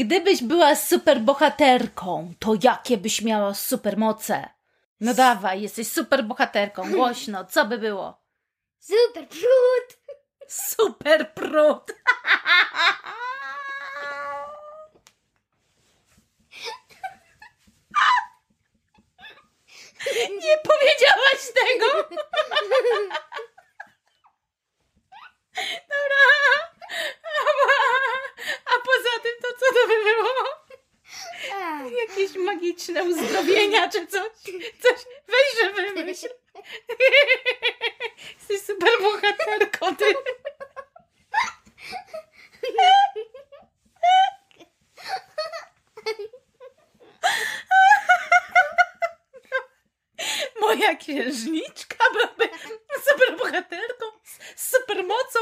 Gdybyś 0.00 0.42
była 0.42 0.76
superbohaterką, 0.76 2.32
to 2.38 2.54
jakie 2.62 2.98
byś 2.98 3.22
miała 3.22 3.54
supermoce? 3.54 4.48
No 5.00 5.14
dawaj, 5.14 5.62
jesteś 5.62 5.88
superbohaterką, 5.88 6.92
głośno, 6.92 7.44
co 7.44 7.64
by 7.64 7.78
było? 7.78 8.22
Super 8.78 9.28
przód! 9.28 9.98
Super 10.48 11.34
prut! 11.34 11.92
Nie 20.30 20.56
powiedziałaś 20.64 21.52
tego! 21.54 22.08
Dobra. 25.90 26.20
A 28.66 28.70
poza 28.70 29.18
tym 29.22 29.32
to 29.42 29.48
co 29.48 29.74
to 29.74 29.88
by 29.88 30.04
było? 30.04 30.30
Jakieś 32.00 32.36
magiczne 32.36 33.04
uzdrowienia 33.04 33.88
czy 33.88 34.06
coś? 34.06 34.32
Coś 34.82 35.04
weź, 35.28 35.60
że 35.60 35.72
wymyśl. 35.72 36.28
Jesteś 38.38 38.62
super 38.66 38.90
bohaterką, 39.02 39.96
ty. 39.96 40.14
Moja 50.60 50.96
księżniczka 50.96 52.04
byłaby 52.12 52.48
super 53.04 53.36
bohaterką, 53.36 54.06
z 54.56 54.70
super 54.70 55.04
mocą, 55.04 55.38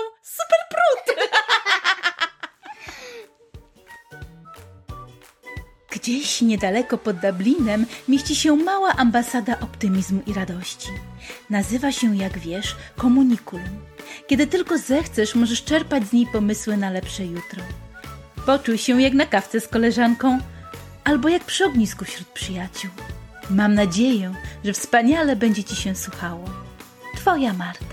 Gdzieś 6.08 6.42
niedaleko 6.42 6.98
pod 6.98 7.16
Dublinem 7.16 7.86
mieści 8.08 8.36
się 8.36 8.56
mała 8.56 8.96
ambasada 8.96 9.60
optymizmu 9.60 10.22
i 10.26 10.32
radości. 10.32 10.88
Nazywa 11.50 11.92
się, 11.92 12.16
jak 12.16 12.38
wiesz, 12.38 12.76
komunikulum. 12.96 13.80
Kiedy 14.26 14.46
tylko 14.46 14.78
zechcesz, 14.78 15.34
możesz 15.34 15.64
czerpać 15.64 16.04
z 16.06 16.12
niej 16.12 16.26
pomysły 16.26 16.76
na 16.76 16.90
lepsze 16.90 17.26
jutro. 17.26 17.62
Poczuj 18.46 18.78
się 18.78 19.02
jak 19.02 19.12
na 19.12 19.26
kawce 19.26 19.60
z 19.60 19.68
koleżanką 19.68 20.38
albo 21.04 21.28
jak 21.28 21.44
przy 21.44 21.64
ognisku 21.64 22.04
wśród 22.04 22.28
przyjaciół. 22.28 22.90
Mam 23.50 23.74
nadzieję, 23.74 24.34
że 24.64 24.72
wspaniale 24.72 25.36
będzie 25.36 25.64
Ci 25.64 25.76
się 25.76 25.94
słuchało. 25.94 26.44
Twoja 27.16 27.52
Marta. 27.52 27.87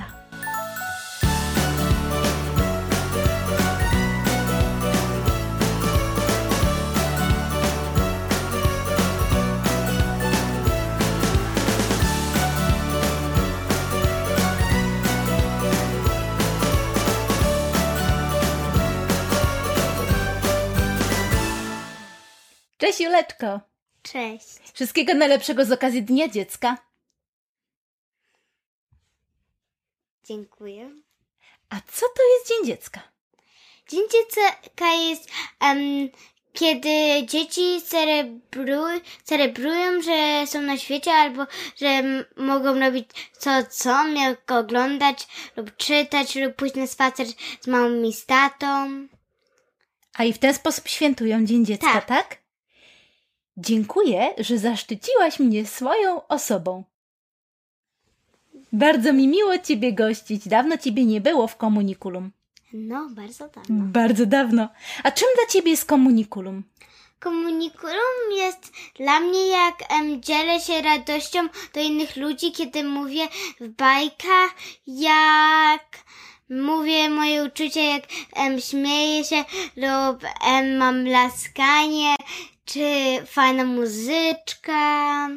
Cześć 22.77 22.99
Juleczko! 22.99 23.59
Cześć. 24.03 24.59
Wszystkiego 24.73 25.13
najlepszego 25.13 25.65
z 25.65 25.71
okazji 25.71 26.03
Dnia 26.03 26.27
Dziecka. 26.27 26.77
Dziękuję. 30.23 30.89
A 31.69 31.75
co 31.91 32.05
to 32.15 32.23
jest 32.33 32.47
Dzień 32.47 32.65
Dziecka? 32.65 33.01
Dzień 33.89 34.01
dziecka 34.11 34.93
jest, 34.93 35.29
em, 35.59 36.09
kiedy 36.53 37.25
dzieci 37.25 37.81
celebruj, 37.81 39.01
celebrują, 39.23 40.01
że 40.01 40.47
są 40.47 40.61
na 40.61 40.77
świecie 40.77 41.11
albo 41.11 41.45
że 41.81 42.03
mogą 42.35 42.79
robić 42.79 43.09
co 43.39 43.49
co, 43.69 44.07
jak 44.07 44.51
oglądać 44.51 45.27
lub 45.55 45.77
czytać 45.77 46.35
lub 46.35 46.55
pójść 46.55 46.75
na 46.75 46.87
spacer 46.87 47.27
z 47.61 47.67
mamą 47.67 48.03
i 48.03 48.13
z 48.13 48.25
tatą. 48.25 49.07
A 50.13 50.23
i 50.23 50.33
w 50.33 50.37
ten 50.37 50.53
sposób 50.53 50.87
świętują 50.87 51.45
Dzień 51.45 51.65
Dziecka, 51.65 51.93
tak? 51.93 52.05
Tak. 52.05 52.44
Dziękuję, 53.57 54.33
że 54.37 54.57
zaszczyciłaś 54.57 55.39
mnie 55.39 55.65
swoją 55.65 56.27
osobą. 56.27 56.83
Bardzo 58.73 59.13
mi 59.13 59.27
miło 59.27 59.57
Ciebie 59.57 59.93
gościć. 59.93 60.47
Dawno 60.47 60.77
Ciebie 60.77 61.05
nie 61.05 61.21
było 61.21 61.47
w 61.47 61.55
komunikulum. 61.55 62.31
No, 62.73 63.09
bardzo 63.09 63.47
dawno. 63.47 63.75
Bardzo 63.85 64.25
dawno. 64.25 64.69
A 65.03 65.11
czym 65.11 65.27
dla 65.35 65.45
Ciebie 65.53 65.71
jest 65.71 65.85
komunikulum? 65.85 66.63
Komunikulum 67.19 68.37
jest 68.37 68.71
dla 68.95 69.19
mnie 69.19 69.47
jak 69.47 69.75
em, 69.91 70.21
dzielę 70.21 70.59
się 70.59 70.81
radością 70.81 71.39
do 71.73 71.81
innych 71.81 72.15
ludzi, 72.15 72.51
kiedy 72.51 72.83
mówię 72.83 73.27
w 73.59 73.67
bajkach, 73.67 74.55
jak 74.87 75.97
mówię 76.49 77.09
moje 77.09 77.43
uczucia, 77.43 77.81
jak 77.81 78.03
em, 78.35 78.61
śmieję 78.61 79.23
się 79.23 79.45
lub 79.75 80.23
em, 80.47 80.77
mam 80.77 81.07
laskanie, 81.07 82.15
czy 82.65 82.81
fajna 83.25 83.63
muzyczka. 83.63 85.29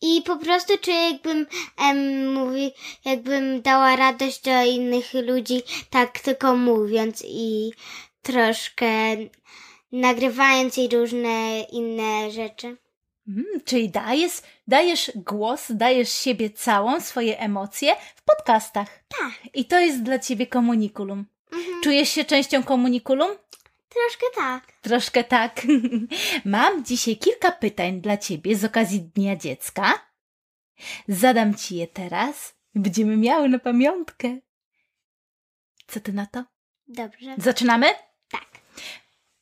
I 0.00 0.22
po 0.22 0.36
prostu 0.36 0.78
czuję, 0.78 1.10
jakbym 1.10 1.46
em, 1.78 2.32
mówi, 2.32 2.72
jakbym 3.04 3.62
dała 3.62 3.96
radość 3.96 4.42
do 4.42 4.64
innych 4.64 5.14
ludzi, 5.14 5.62
tak 5.90 6.18
tylko 6.18 6.56
mówiąc 6.56 7.24
i 7.28 7.72
troszkę 8.22 8.86
nagrywając 9.92 10.78
i 10.78 10.88
różne 10.88 11.60
inne 11.60 12.30
rzeczy. 12.30 12.76
Mm, 13.28 13.44
czyli 13.64 13.90
dajesz, 13.90 14.32
dajesz 14.68 15.12
głos, 15.14 15.66
dajesz 15.70 16.12
siebie 16.12 16.50
całą, 16.50 17.00
swoje 17.00 17.38
emocje 17.38 17.96
w 18.16 18.22
podcastach. 18.24 18.88
Tak. 19.18 19.32
I 19.54 19.64
to 19.64 19.80
jest 19.80 20.02
dla 20.02 20.18
Ciebie 20.18 20.46
komunikulum. 20.46 21.24
Mhm. 21.52 21.82
Czujesz 21.82 22.08
się 22.08 22.24
częścią 22.24 22.62
komunikulum? 22.62 23.28
Troszkę 23.94 24.26
tak. 24.34 24.72
Troszkę 24.82 25.24
tak. 25.24 25.60
Mam 26.44 26.84
dzisiaj 26.84 27.16
kilka 27.16 27.52
pytań 27.52 28.00
dla 28.00 28.16
Ciebie 28.16 28.56
z 28.56 28.64
okazji 28.64 29.02
Dnia 29.02 29.36
Dziecka. 29.36 29.92
Zadam 31.08 31.54
Ci 31.54 31.76
je 31.76 31.86
teraz. 31.86 32.54
Będziemy 32.74 33.16
miały 33.16 33.48
na 33.48 33.58
pamiątkę. 33.58 34.38
Co 35.86 36.00
Ty 36.00 36.12
na 36.12 36.26
to? 36.26 36.44
Dobrze. 36.86 37.34
Zaczynamy? 37.38 37.86
Tak. 38.30 38.46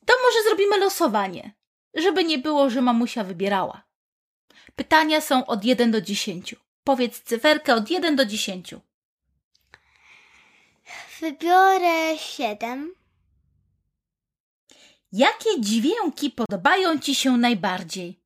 To 0.05 0.13
może 0.25 0.43
zrobimy 0.43 0.77
losowanie, 0.77 1.53
żeby 1.93 2.23
nie 2.23 2.37
było, 2.37 2.69
że 2.69 2.81
mamusia 2.81 3.23
wybierała. 3.23 3.83
Pytania 4.75 5.21
są 5.21 5.45
od 5.45 5.65
1 5.65 5.91
do 5.91 6.01
10. 6.01 6.55
Powiedz 6.83 7.21
cyferkę 7.21 7.75
od 7.75 7.89
1 7.89 8.15
do 8.15 8.25
10. 8.25 8.75
Wybiorę 11.19 12.17
siedem. 12.17 13.02
Jakie 15.13 15.61
dźwięki 15.61 16.29
podobają 16.29 16.99
Ci 16.99 17.15
się 17.15 17.37
najbardziej? 17.37 18.19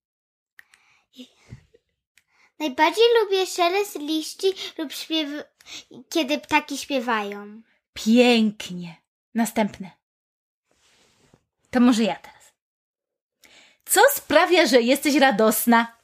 Najbardziej 2.60 3.04
lubię 3.22 3.46
szelest 3.46 3.96
liści 3.96 4.48
lub 4.78 4.94
śpiew, 4.94 5.30
kiedy 6.10 6.38
ptaki 6.38 6.78
śpiewają. 6.78 7.62
Pięknie. 7.94 8.96
Następne. 9.36 9.92
To 11.72 11.80
może 11.80 12.04
ja 12.04 12.16
teraz. 12.16 12.54
Co 13.86 14.02
sprawia, 14.14 14.66
że 14.66 14.82
jesteś 14.82 15.16
radosna? 15.16 15.98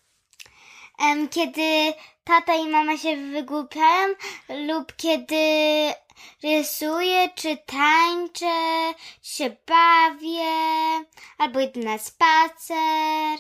Em, 1.00 1.30
kiedy 1.30 1.94
tata 2.24 2.56
i 2.56 2.68
mama 2.68 2.98
się 2.98 3.18
wygłupiają 3.18 4.16
lub 4.50 4.96
kiedy 4.96 5.36
rysuję, 6.44 7.30
czy 7.36 7.58
tańczę, 7.58 8.94
się 9.22 9.56
bawię, 9.68 10.54
albo 11.38 11.60
idę 11.60 11.80
na 11.80 11.98
spacer. 11.98 13.40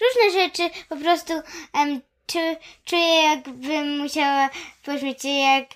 Różne 0.00 0.42
rzeczy 0.42 0.70
po 0.88 0.96
prostu 0.96 1.32
em, 1.72 2.00
czu, 2.26 2.38
czuję, 2.84 3.22
jakbym 3.22 3.98
musiała 3.98 4.50
pośmieć 4.84 5.24
jak, 5.24 5.68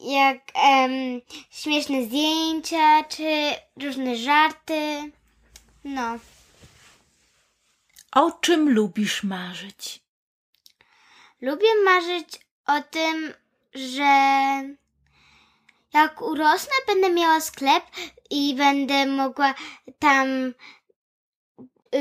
jak 0.00 0.38
em, 0.54 1.20
śmieszne 1.50 2.02
zdjęcia, 2.02 3.04
czy 3.04 3.50
różne 3.76 4.16
żarty. 4.16 5.12
No. 5.84 6.18
O 8.12 8.30
czym 8.30 8.74
lubisz 8.74 9.22
marzyć? 9.22 10.07
Lubię 11.40 11.68
marzyć 11.84 12.40
o 12.66 12.80
tym, 12.90 13.34
że 13.74 14.04
jak 15.92 16.22
urosnę, 16.22 16.72
będę 16.86 17.10
miała 17.10 17.40
sklep 17.40 17.84
i 18.30 18.54
będę 18.54 19.06
mogła 19.06 19.54
tam 19.98 20.54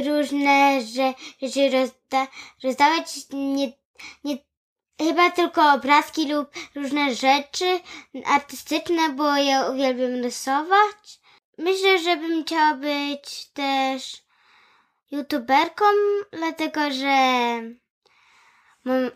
różne 0.05 0.81
rzeczy 0.81 1.69
rozda- 1.69 2.27
rozdawać. 2.63 3.15
Nie, 3.31 3.71
nie, 4.23 4.37
chyba 5.01 5.31
tylko 5.31 5.73
obrazki 5.73 6.33
lub 6.33 6.49
różne 6.75 7.15
rzeczy 7.15 7.79
artystyczne, 8.25 9.09
bo 9.09 9.35
ja 9.35 9.69
uwielbiam 9.69 10.23
rysować. 10.23 11.19
myślę, 11.57 11.99
że 11.99 12.17
bym 12.17 12.43
chciała 12.43 12.73
być 12.73 13.45
też 13.53 14.23
youtuberką, 15.11 15.85
dlatego 16.31 16.91
że 16.91 17.17
mo- 18.85 19.11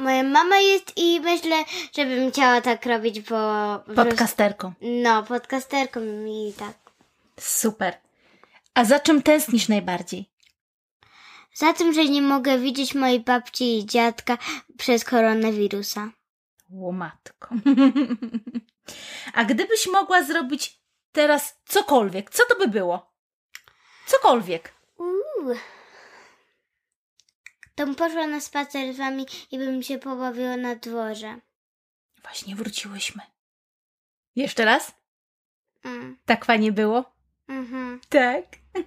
moja 0.00 0.22
mama 0.22 0.56
jest 0.58 0.92
i 0.96 1.20
myślę, 1.20 1.64
że 1.96 2.06
bym 2.06 2.30
chciała 2.30 2.60
tak 2.60 2.86
robić, 2.86 3.20
bo 3.20 3.36
Podcasterką. 3.96 4.72
no, 4.80 5.22
podcasterką 5.22 6.00
i 6.26 6.52
tak. 6.58 6.74
Super. 7.40 7.94
A 8.74 8.84
za 8.84 9.00
czym 9.00 9.22
tęsknisz 9.22 9.68
najbardziej? 9.68 10.30
Za 11.54 11.72
tym, 11.72 11.92
że 11.92 12.04
nie 12.04 12.22
mogę 12.22 12.58
widzieć 12.58 12.94
mojej 12.94 13.20
babci 13.20 13.78
i 13.78 13.86
dziadka 13.86 14.38
przez 14.78 15.04
koronawirusa. 15.04 16.08
Łomatko. 16.70 17.48
A 19.34 19.44
gdybyś 19.44 19.86
mogła 19.86 20.22
zrobić 20.22 20.80
teraz 21.12 21.56
cokolwiek, 21.66 22.30
co 22.30 22.42
to 22.48 22.56
by 22.58 22.68
było? 22.68 23.10
Cokolwiek. 24.06 24.72
Uuu. 24.98 25.54
To 27.80 27.86
bym 27.86 27.94
poszła 27.94 28.26
na 28.26 28.40
spacer 28.40 28.94
z 28.94 28.96
wami 28.96 29.26
i 29.50 29.58
bym 29.58 29.82
się 29.82 29.98
pobawiła 29.98 30.56
na 30.56 30.76
dworze. 30.76 31.40
Właśnie 32.22 32.56
wróciłyśmy. 32.56 33.22
Jeszcze 34.36 34.64
raz? 34.64 34.92
Mm. 35.84 36.18
Tak 36.24 36.44
fajnie 36.44 36.72
było? 36.72 37.04
Mhm. 37.48 38.00
Tak. 38.08 38.44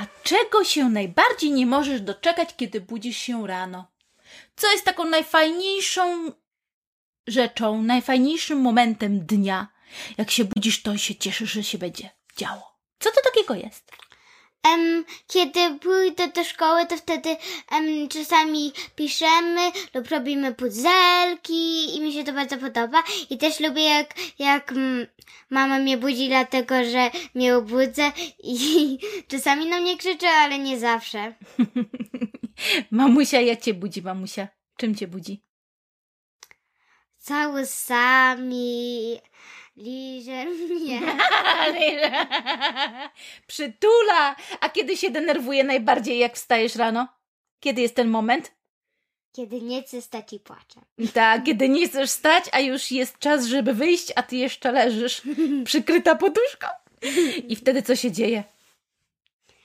A 0.00 0.06
czego 0.22 0.64
się 0.64 0.88
najbardziej 0.88 1.50
nie 1.50 1.66
możesz 1.66 2.00
doczekać, 2.00 2.56
kiedy 2.56 2.80
budzisz 2.80 3.16
się 3.16 3.46
rano? 3.46 3.90
Co 4.56 4.72
jest 4.72 4.84
taką 4.84 5.04
najfajniejszą 5.04 6.32
rzeczą, 7.26 7.82
najfajniejszym 7.82 8.60
momentem 8.60 9.26
dnia? 9.26 9.68
Jak 10.18 10.30
się 10.30 10.44
budzisz, 10.44 10.82
to 10.82 10.96
się 10.96 11.14
cieszysz, 11.14 11.52
że 11.52 11.64
się 11.64 11.78
będzie 11.78 12.10
działo. 12.36 12.78
Co 12.98 13.10
to 13.10 13.20
takiego 13.30 13.54
jest? 13.54 13.92
Em, 14.62 15.04
kiedy 15.26 15.78
pójdę 15.78 16.28
do 16.28 16.44
szkoły, 16.44 16.86
to 16.86 16.96
wtedy 16.96 17.36
em, 17.70 18.08
czasami 18.08 18.72
piszemy 18.96 19.60
lub 19.94 20.08
robimy 20.08 20.54
pudzelki 20.54 21.96
i 21.96 22.00
mi 22.00 22.12
się 22.12 22.24
to 22.24 22.32
bardzo 22.32 22.58
podoba. 22.58 23.02
I 23.30 23.38
też 23.38 23.60
lubię 23.60 23.82
jak, 23.82 24.14
jak 24.38 24.72
mm, 24.72 25.06
mama 25.50 25.78
mnie 25.78 25.96
budzi 25.96 26.28
dlatego, 26.28 26.74
że 26.84 27.10
mnie 27.34 27.56
obudzę 27.56 28.12
i 28.42 28.98
czasami 29.30 29.66
na 29.66 29.80
mnie 29.80 29.96
krzyczy, 29.96 30.26
ale 30.26 30.58
nie 30.58 30.78
zawsze. 30.78 31.34
Mamusia, 32.90 33.40
jak 33.40 33.60
cię 33.60 33.74
budzi, 33.74 34.02
mamusia? 34.02 34.48
Czym 34.76 34.94
cię 34.94 35.08
budzi? 35.08 35.42
Całusami, 37.18 39.18
liże 39.80 40.44
mnie. 40.70 41.00
Przytula! 43.46 44.36
A 44.60 44.68
kiedy 44.68 44.96
się 44.96 45.10
denerwuje 45.10 45.64
najbardziej, 45.64 46.18
jak 46.18 46.34
wstajesz 46.36 46.74
rano? 46.76 47.08
Kiedy 47.60 47.80
jest 47.82 47.94
ten 47.96 48.08
moment? 48.08 48.52
Kiedy 49.32 49.60
nie 49.60 49.82
chcę 49.82 50.02
stać 50.02 50.32
i 50.32 50.40
płaczę. 50.40 50.80
Tak, 51.14 51.44
kiedy 51.44 51.68
nie 51.68 51.88
chcesz 51.88 52.10
stać, 52.10 52.44
a 52.52 52.60
już 52.60 52.90
jest 52.90 53.18
czas, 53.18 53.46
żeby 53.46 53.74
wyjść, 53.74 54.12
a 54.16 54.22
ty 54.22 54.36
jeszcze 54.36 54.72
leżysz 54.72 55.22
przykryta 55.64 56.14
poduszką. 56.14 56.66
I 57.48 57.56
wtedy 57.56 57.82
co 57.82 57.96
się 57.96 58.12
dzieje? 58.12 58.44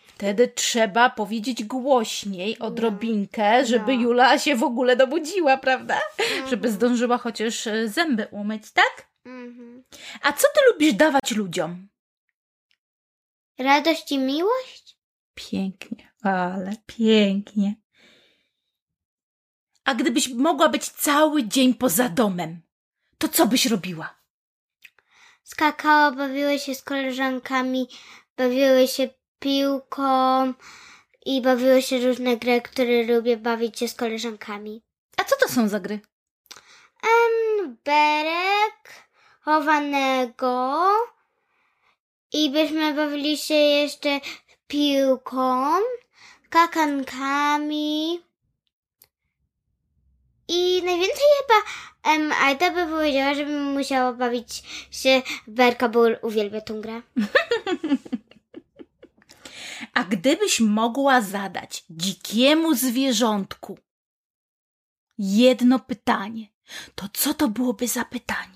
Wtedy 0.07 0.47
trzeba 0.47 1.09
powiedzieć 1.09 1.63
głośniej, 1.63 2.59
odrobinkę, 2.59 3.65
żeby 3.65 3.95
No. 3.97 4.01
Jula 4.03 4.39
się 4.39 4.55
w 4.55 4.63
ogóle 4.63 4.95
dobudziła, 4.95 5.57
prawda? 5.57 6.01
Żeby 6.49 6.71
zdążyła 6.71 7.17
chociaż 7.17 7.67
e, 7.67 7.87
zęby 7.87 8.27
umyć, 8.31 8.71
tak? 8.71 9.07
Mhm. 9.25 9.83
A 10.21 10.33
co 10.33 10.47
ty 10.53 10.59
lubisz 10.71 10.93
dawać 10.93 11.31
ludziom? 11.31 11.89
Radość 13.59 14.11
i 14.11 14.19
miłość? 14.19 14.97
Pięknie, 15.35 16.11
ale 16.21 16.75
pięknie. 16.85 17.75
A 19.85 19.95
gdybyś 19.95 20.27
mogła 20.27 20.69
być 20.69 20.89
cały 20.89 21.43
dzień 21.43 21.73
poza 21.73 22.09
domem, 22.09 22.61
to 23.17 23.27
co 23.29 23.47
byś 23.47 23.65
robiła? 23.65 24.19
Skakała, 25.43 26.11
bawiły 26.11 26.59
się 26.59 26.75
z 26.75 26.83
koleżankami, 26.83 27.87
bawiły 28.37 28.87
się 28.87 29.09
piłką 29.39 30.53
i 31.25 31.41
bawiły 31.41 31.81
się 31.81 31.99
różne 31.99 32.37
gry, 32.37 32.61
które 32.61 33.03
lubię 33.03 33.37
bawić 33.37 33.79
się 33.79 33.87
z 33.87 33.93
koleżankami. 33.93 34.83
A 35.17 35.23
co 35.23 35.35
to 35.35 35.53
są 35.53 35.67
za 35.67 35.79
gry? 35.79 35.99
Em, 37.03 37.77
berek, 37.85 39.04
chowanego 39.45 40.83
i 42.33 42.49
byśmy 42.49 42.93
bawili 42.93 43.37
się 43.37 43.53
jeszcze 43.53 44.19
piłką, 44.67 45.71
kakankami 46.49 48.21
i 50.47 50.81
najwięcej 50.83 51.25
chyba 51.37 51.53
em, 52.13 52.31
Aida 52.31 52.71
by 52.71 52.85
powiedziała, 52.85 53.33
żebym 53.33 53.63
musiała 53.63 54.13
bawić 54.13 54.63
się 54.91 55.21
w 55.47 55.51
berka, 55.51 55.89
bo 55.89 56.01
uwielbia 56.21 56.61
tą 56.61 56.81
grę. 56.81 57.01
A 59.93 60.03
gdybyś 60.03 60.59
mogła 60.59 61.21
zadać 61.21 61.83
dzikiemu 61.89 62.75
zwierzątku 62.75 63.77
jedno 65.17 65.79
pytanie, 65.79 66.47
to 66.95 67.05
co 67.13 67.33
to 67.33 67.47
byłoby 67.47 67.87
za 67.87 68.05
pytanie? 68.05 68.54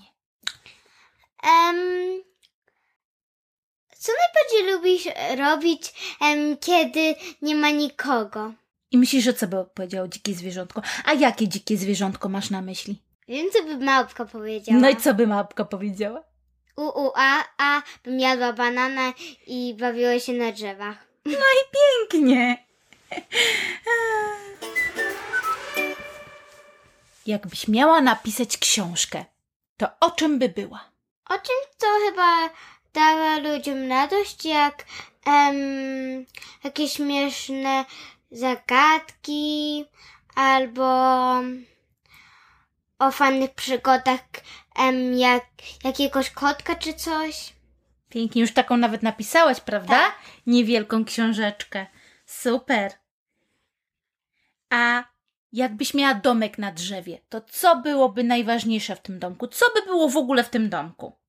Em, 1.42 1.76
co 3.98 4.12
najbardziej 4.12 4.74
lubisz 4.74 5.08
robić, 5.38 5.92
em, 6.20 6.56
kiedy 6.56 7.14
nie 7.42 7.54
ma 7.54 7.70
nikogo? 7.70 8.52
I 8.90 8.98
myślisz, 8.98 9.24
że 9.24 9.34
co 9.34 9.46
by 9.46 9.58
odpowiedziało 9.58 10.08
dzikie 10.08 10.34
zwierzątko? 10.34 10.82
A 11.04 11.12
jakie 11.12 11.48
dzikie 11.48 11.76
zwierzątko 11.76 12.28
masz 12.28 12.50
na 12.50 12.62
myśli? 12.62 13.02
Wiem, 13.28 13.46
co 13.52 13.62
by 13.62 13.76
małpka 13.84 14.24
powiedziała. 14.24 14.80
No 14.80 14.90
i 14.90 14.96
co 14.96 15.14
by 15.14 15.26
małpka 15.26 15.64
powiedziała? 15.64 16.24
U, 16.76 16.82
u, 16.82 17.12
a, 17.14 17.44
a, 17.58 17.82
bym 18.04 18.20
jadła 18.20 18.52
banana 18.52 19.12
i 19.46 19.74
bawiła 19.80 20.20
się 20.20 20.32
na 20.32 20.52
drzewach. 20.52 20.96
Pięknie. 22.10 22.64
Jakbyś 27.26 27.68
miała 27.68 28.00
napisać 28.00 28.58
książkę, 28.58 29.24
to 29.76 29.86
o 30.00 30.10
czym 30.10 30.38
by 30.38 30.48
była? 30.48 30.90
O 31.30 31.38
czym 31.38 31.56
to 31.78 31.86
chyba 32.06 32.50
dała 32.92 33.38
ludziom 33.38 33.88
radość, 33.88 34.44
jak 34.44 34.84
em, 35.26 35.56
jakieś 36.64 36.92
śmieszne 36.92 37.84
zagadki, 38.30 39.84
albo 40.34 40.84
o 42.98 43.10
fajnych 43.10 43.54
przygodach, 43.54 44.20
em, 44.76 45.18
jak 45.18 45.44
jakiegoś 45.84 46.30
kotka 46.30 46.74
czy 46.74 46.94
coś. 46.94 47.52
Pięknie, 48.08 48.40
już 48.40 48.52
taką 48.52 48.76
nawet 48.76 49.02
napisałaś, 49.02 49.60
prawda? 49.60 49.94
Tak. 49.94 50.18
Niewielką 50.46 51.04
książeczkę. 51.04 51.86
Super. 52.26 52.92
A 54.70 55.04
jakbyś 55.52 55.94
miała 55.94 56.14
domek 56.14 56.58
na 56.58 56.72
drzewie, 56.72 57.18
to 57.28 57.40
co 57.40 57.76
byłoby 57.76 58.24
najważniejsze 58.24 58.96
w 58.96 59.00
tym 59.00 59.18
domku? 59.18 59.46
Co 59.46 59.66
by 59.74 59.82
było 59.82 60.08
w 60.08 60.16
ogóle 60.16 60.44
w 60.44 60.50
tym 60.50 60.68
domku? 60.70 61.19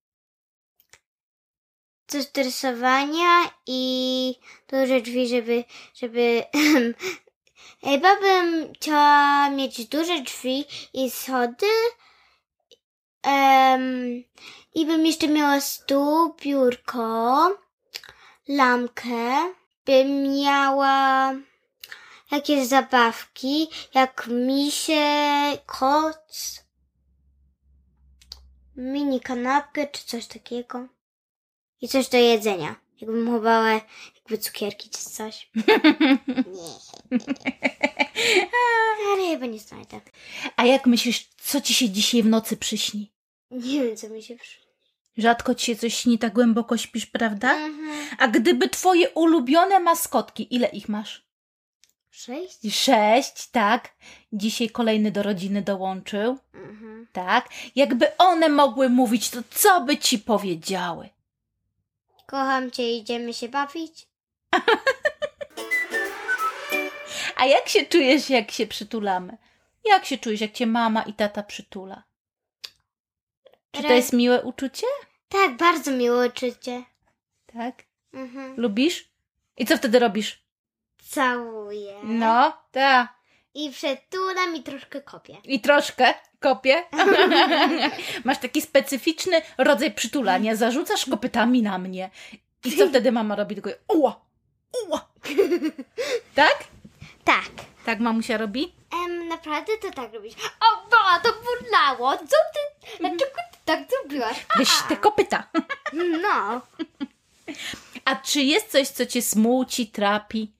Do 2.18 2.42
rysowania 2.42 3.50
i 3.66 4.34
duże 4.68 5.00
drzwi, 5.00 5.28
żeby, 5.28 5.64
żeby 5.94 6.44
chyba 7.84 8.20
bym 8.20 8.72
chciała 8.74 9.50
mieć 9.50 9.86
duże 9.86 10.22
drzwi 10.22 10.64
i 10.94 11.10
schody 11.10 11.66
em, 13.22 14.24
i 14.74 14.86
bym 14.86 15.06
jeszcze 15.06 15.28
miała 15.28 15.60
stół, 15.60 16.34
biurko, 16.34 17.50
lampkę, 18.48 19.54
bym 19.86 20.22
miała 20.22 21.32
jakieś 22.30 22.66
zabawki, 22.66 23.68
jak 23.94 24.26
misie, 24.26 25.04
koc, 25.66 26.62
mini 28.76 29.20
kanapkę 29.20 29.86
czy 29.86 30.06
coś 30.06 30.26
takiego. 30.26 30.88
I 31.82 31.88
coś 31.88 32.08
do 32.08 32.18
jedzenia. 32.18 32.74
Jakbym 33.00 33.30
chowała 33.30 33.70
jakby 34.16 34.38
cukierki 34.38 34.90
czy 34.90 34.98
coś. 34.98 35.50
Nie. 36.36 37.18
Ale 39.12 39.30
chyba 39.30 39.46
nie 39.46 39.58
znajdę. 39.58 40.00
A 40.56 40.64
jak 40.66 40.86
myślisz, 40.86 41.28
co 41.36 41.60
ci 41.60 41.74
się 41.74 41.90
dzisiaj 41.90 42.22
w 42.22 42.26
nocy 42.26 42.56
przyśni? 42.56 43.12
Nie 43.50 43.84
wiem, 43.84 43.96
co 43.96 44.08
mi 44.08 44.22
się 44.22 44.36
przy... 44.36 44.62
Rzadko 45.16 45.54
ci 45.54 45.66
się 45.66 45.76
coś 45.76 45.94
śni, 45.94 46.18
tak 46.18 46.32
głęboko 46.32 46.76
śpisz, 46.76 47.06
prawda? 47.06 47.52
Mhm. 47.52 48.06
A 48.18 48.28
gdyby 48.28 48.68
twoje 48.68 49.10
ulubione 49.10 49.80
maskotki, 49.80 50.54
ile 50.54 50.68
ich 50.68 50.88
masz? 50.88 51.26
Sześć? 52.10 52.74
Sześć, 52.74 53.48
tak. 53.48 53.94
Dzisiaj 54.32 54.70
kolejny 54.70 55.10
do 55.10 55.22
rodziny 55.22 55.62
dołączył. 55.62 56.38
Mhm. 56.54 57.06
Tak. 57.12 57.48
Jakby 57.76 58.16
one 58.16 58.48
mogły 58.48 58.88
mówić, 58.88 59.30
to 59.30 59.38
co 59.50 59.80
by 59.80 59.96
ci 59.96 60.18
powiedziały? 60.18 61.08
Kocham 62.32 62.70
cię, 62.70 62.96
idziemy 62.96 63.34
się 63.34 63.48
bawić. 63.48 64.08
A 67.36 67.46
jak 67.46 67.68
się 67.68 67.86
czujesz, 67.86 68.30
jak 68.30 68.50
się 68.50 68.66
przytulamy? 68.66 69.38
Jak 69.84 70.06
się 70.06 70.18
czujesz, 70.18 70.40
jak 70.40 70.52
cię 70.52 70.66
mama 70.66 71.02
i 71.02 71.14
tata 71.14 71.42
przytula? 71.42 72.02
Czy 73.70 73.82
to 73.82 73.92
jest 73.92 74.12
miłe 74.12 74.42
uczucie? 74.42 74.86
Tak, 75.28 75.56
bardzo 75.56 75.90
miłe 75.90 76.26
uczucie. 76.26 76.84
Tak. 77.46 77.82
Mhm. 78.12 78.54
Lubisz? 78.56 79.08
I 79.56 79.66
co 79.66 79.76
wtedy 79.76 79.98
robisz? 79.98 80.44
Całuję. 81.08 82.00
No, 82.04 82.62
tak. 82.70 83.14
I 83.54 83.70
przetulam 83.70 84.56
i 84.56 84.62
troszkę 84.62 85.00
kopię. 85.02 85.36
I 85.44 85.60
troszkę 85.60 86.14
kopię. 86.40 86.84
Masz 88.24 88.38
taki 88.38 88.62
specyficzny 88.62 89.42
rodzaj 89.58 89.94
przytulania. 89.94 90.56
Zarzucasz 90.56 91.04
kopytami 91.06 91.62
na 91.62 91.78
mnie. 91.78 92.10
I 92.64 92.76
co 92.76 92.88
wtedy 92.88 93.12
mama 93.12 93.36
robi? 93.36 93.54
Tylko 93.54 93.70
uła, 93.88 94.20
uła. 94.86 95.08
Tak? 96.34 96.64
Tak. 97.24 97.50
Tak 97.84 98.00
mamusia 98.00 98.36
robi? 98.38 98.72
Em, 99.06 99.28
naprawdę 99.28 99.72
to 99.78 99.90
tak 99.90 100.12
robisz. 100.14 100.34
O, 100.34 100.88
ba, 100.90 101.20
to 101.20 101.28
bolało. 101.32 102.16
Co 102.16 102.24
ty? 102.26 102.88
Dlaczego 103.00 103.40
ty 103.52 103.58
tak 103.64 103.80
zrobiłaś? 103.90 104.46
Weź 104.56 104.68
te 104.88 104.96
kopyta. 104.96 105.48
No. 106.22 106.60
A 108.04 108.16
czy 108.16 108.40
jest 108.42 108.70
coś, 108.70 108.88
co 108.88 109.06
cię 109.06 109.22
smuci, 109.22 109.86
trapi? 109.86 110.52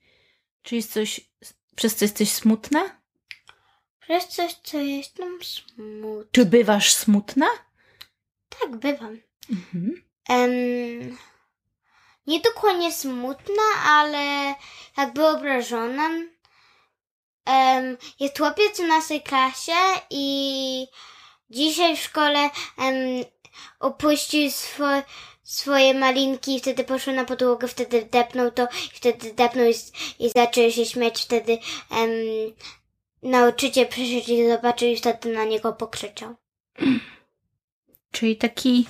Czy 0.62 0.76
jest 0.76 0.92
coś, 0.92 1.20
przez 1.76 1.96
co 1.96 2.04
jesteś 2.04 2.32
smutna? 2.32 3.02
Przez 4.00 4.28
coś, 4.28 4.54
co 4.62 4.78
jestem 4.78 5.38
smutna. 5.42 6.30
Czy 6.32 6.46
bywasz 6.46 6.92
smutna? 6.92 7.46
Tak, 8.60 8.76
bywam. 8.76 9.18
Mhm. 9.50 10.02
Em, 10.28 11.18
nie 12.26 12.40
dokładnie 12.40 12.92
smutna, 12.92 13.62
ale 13.86 14.54
jakby 14.96 15.26
obrażona. 15.26 16.10
Em, 17.44 17.96
jest 18.20 18.38
chłopiec 18.38 18.80
w 18.80 18.86
naszej 18.88 19.22
klasie 19.22 19.72
i 20.10 20.86
dzisiaj 21.50 21.96
w 21.96 22.00
szkole 22.00 22.50
em, 22.78 23.24
opuścił 23.80 24.50
swo, 24.50 25.02
swoje 25.52 25.94
malinki 25.94 26.56
i 26.56 26.60
wtedy 26.60 26.84
poszły 26.84 27.12
na 27.12 27.24
podłogę, 27.24 27.68
wtedy 27.68 28.08
depnął 28.10 28.50
to 28.50 28.62
i 28.64 28.96
wtedy 28.96 29.34
depnął 29.34 29.66
i, 29.66 29.74
i 30.24 30.30
zaczął 30.30 30.70
się 30.70 30.86
śmiać. 30.86 31.22
Wtedy 31.22 31.58
em, 31.90 32.10
nauczyciel 33.22 33.88
przyszedł 33.88 34.32
i 34.32 34.48
zobaczył 34.48 34.88
i 34.88 34.96
wtedy 34.96 35.32
na 35.32 35.44
niego 35.44 35.72
pokrzyczał. 35.72 36.34
Czyli 38.12 38.36
taki 38.36 38.86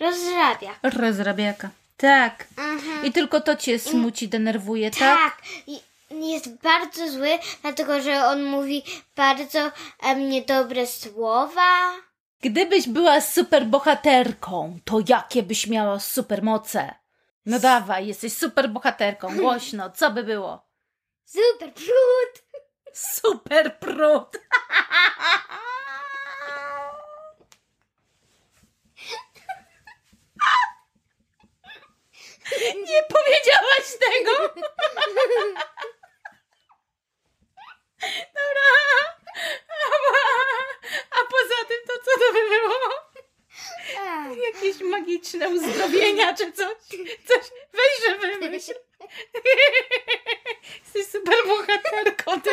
Rozrabia. 0.00 0.78
rozrabiaka. 0.82 1.70
Tak. 1.96 2.46
Mhm. 2.56 3.06
I 3.06 3.12
tylko 3.12 3.40
to 3.40 3.56
cię 3.56 3.78
smuci, 3.78 4.28
denerwuje, 4.28 4.90
tak? 4.90 5.00
Tak, 5.00 5.42
i 5.66 5.80
jest 6.30 6.62
bardzo 6.62 7.10
zły, 7.10 7.38
dlatego 7.62 8.00
że 8.02 8.26
on 8.26 8.44
mówi 8.44 8.82
bardzo 9.16 9.70
em, 10.02 10.28
niedobre 10.28 10.86
słowa. 10.86 11.92
Gdybyś 12.42 12.88
była 12.88 13.20
superbohaterką, 13.20 14.78
to 14.84 14.98
jakie 15.08 15.42
byś 15.42 15.66
miała 15.66 16.00
supermoce? 16.00 16.94
No 17.46 17.58
dawaj, 17.58 18.06
jesteś 18.06 18.32
superbohaterką, 18.32 19.36
głośno, 19.36 19.90
co 19.90 20.10
by 20.10 20.24
było? 20.24 20.66
Super 21.24 21.72
brud. 21.72 22.42
Super 22.94 23.78
prut! 23.78 24.38
Nie 32.90 33.02
powiedziałaś 33.02 33.86
tego! 34.00 34.62
Dobra. 38.34 38.68
A 41.10 41.18
poza 41.30 41.64
tym 41.68 41.78
to 41.86 41.92
co 42.04 42.10
to 42.20 42.32
by 42.32 42.48
było? 42.48 42.78
Jakieś 44.46 44.80
magiczne 44.80 45.48
uzdrowienia 46.32 46.36
czy 46.36 46.52
coś? 46.52 46.76
Coś 47.26 47.50
weź, 47.72 48.08
że 48.08 48.18
wymyśl. 48.38 48.74
Jesteś 50.84 51.06
super 51.06 51.34
bohaterką, 51.46 52.40
ty. 52.40 52.50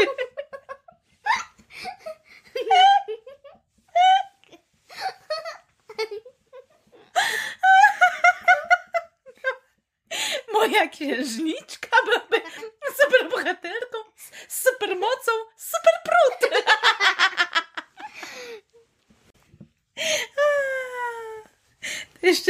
Moja 10.53 10.88
księżniczka 10.88 11.98
byłaby 12.05 12.41
super 12.98 13.29
bohaterką, 13.29 13.98
z 14.48 14.63
super 14.63 14.95
mocą, 14.95 15.31
super 15.57 15.93
prut. 16.03 16.50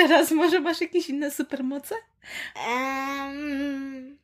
To 0.09 0.13
jeszcze 0.13 0.21
raz, 0.21 0.31
może 0.31 0.59
masz 0.59 0.81
jakieś 0.81 1.09
inne 1.09 1.31
supermoce? 1.31 1.95
Em, 2.67 4.17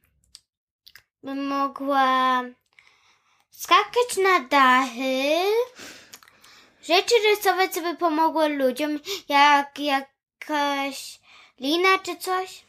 bym 1.24 1.48
mogła 1.48 2.44
skakać 3.50 4.18
na 4.24 4.40
dachy, 4.40 5.36
rzeczy 6.84 7.16
rysować, 7.30 7.74
co 7.74 7.82
by 7.82 7.96
pomogło 7.98 8.48
ludziom, 8.48 9.00
jak 9.30 9.80
jakaś 9.80 11.20
lina 11.60 12.00
czy 12.00 12.16
coś. 12.16 12.65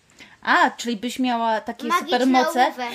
A, 0.46 0.70
czyli 0.70 0.96
byś 0.96 1.18
miała 1.18 1.60
takie 1.60 1.86
Magiczne 1.86 2.08
supermoce? 2.18 2.64
ołówek. 2.66 2.90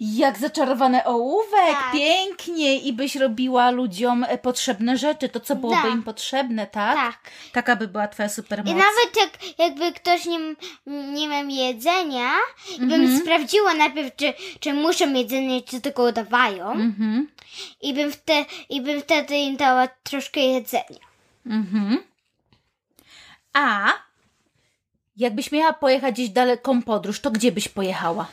Jak 0.00 0.38
zaczarowany 0.38 1.04
ołówek, 1.04 1.70
Tak. 1.72 1.92
pięknie 1.92 2.78
i 2.78 2.92
byś 2.92 3.16
robiła 3.16 3.70
ludziom 3.70 4.24
e, 4.28 4.38
potrzebne 4.38 4.96
rzeczy, 4.98 5.28
to 5.28 5.40
co 5.40 5.56
byłoby 5.56 5.82
Tak. 5.82 5.92
im 5.92 6.02
potrzebne, 6.02 6.66
tak? 6.66 6.94
Tak. 6.96 7.18
Taka 7.52 7.76
by 7.76 7.88
była 7.88 8.08
twoja 8.08 8.28
supermoc. 8.28 8.70
I 8.72 8.74
nawet 8.74 9.16
jak, 9.16 9.58
jakby 9.58 9.92
ktoś 9.92 10.24
nie, 10.24 10.38
nie 10.86 11.28
miał 11.28 11.48
jedzenia, 11.48 12.30
i 12.76 12.80
bym 12.80 12.92
Mhm. 13.00 13.20
sprawdziła 13.20 13.74
najpierw, 13.74 14.16
czy, 14.16 14.34
czy 14.60 14.74
muszą 14.74 15.12
jedzenie, 15.14 15.62
czy 15.62 15.80
tylko 15.80 16.12
dawają. 16.12 16.70
Mhm, 16.72 17.28
I, 17.82 17.94
bym 17.94 18.12
wte, 18.12 18.44
I 18.68 18.80
bym 18.80 19.00
wtedy 19.00 19.36
im 19.36 19.56
dała 19.56 19.88
troszkę 20.02 20.40
jedzenia. 20.40 21.06
mhm. 21.46 21.98
A 23.52 23.92
jakbyś 25.16 25.52
miała 25.52 25.72
pojechać 25.72 26.14
gdzieś 26.14 26.28
daleką 26.28 26.82
podróż, 26.82 27.20
to 27.20 27.30
gdzie 27.30 27.52
byś 27.52 27.68
pojechała? 27.68 28.26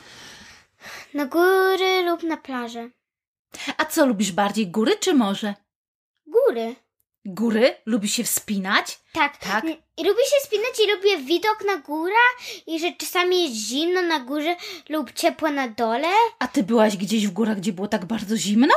Na 1.14 1.24
góry 1.26 2.02
lub 2.02 2.22
na 2.22 2.36
plażę. 2.36 2.90
A 3.78 3.84
co 3.84 4.06
lubisz 4.06 4.32
bardziej, 4.32 4.66
góry 4.66 4.96
czy 5.00 5.14
morze? 5.14 5.54
Góry. 6.26 6.74
Góry? 7.26 7.76
Lubisz 7.86 8.12
się 8.12 8.24
wspinać? 8.24 8.98
Tak. 9.12 9.36
Tak. 9.36 9.64
I 9.96 10.04
lubię 10.04 10.24
się 10.24 10.46
spinać 10.46 10.80
i 10.84 10.90
lubię 10.96 11.18
widok 11.24 11.64
na 11.66 11.76
górę 11.76 12.14
i 12.66 12.80
że 12.80 12.92
czasami 12.92 13.42
jest 13.42 13.54
zimno 13.54 14.02
na 14.02 14.20
górze 14.20 14.56
lub 14.88 15.12
ciepło 15.12 15.50
na 15.50 15.68
dole. 15.68 16.08
A 16.38 16.48
ty 16.48 16.62
byłaś 16.62 16.96
gdzieś 16.96 17.26
w 17.26 17.30
górach, 17.30 17.56
gdzie 17.56 17.72
było 17.72 17.88
tak 17.88 18.04
bardzo 18.04 18.36
zimno? 18.36 18.74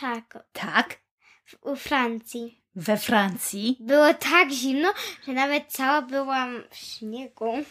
Tak. 0.00 0.44
Tak. 0.52 1.00
w- 1.44 1.56
U 1.66 1.76
Francji. 1.76 2.61
We 2.76 2.96
Francji. 2.96 3.76
Było 3.80 4.14
tak 4.14 4.50
zimno, 4.50 4.92
że 5.26 5.32
nawet 5.32 5.64
cała 5.68 6.02
byłam 6.02 6.62
w 6.70 6.76
śniegu. 6.76 7.52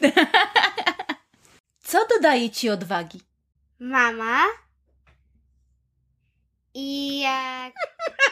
Co 1.84 2.08
dodaje 2.08 2.50
ci 2.50 2.70
odwagi? 2.70 3.22
Mama. 3.80 4.44
I 6.74 7.20
jak... 7.20 7.74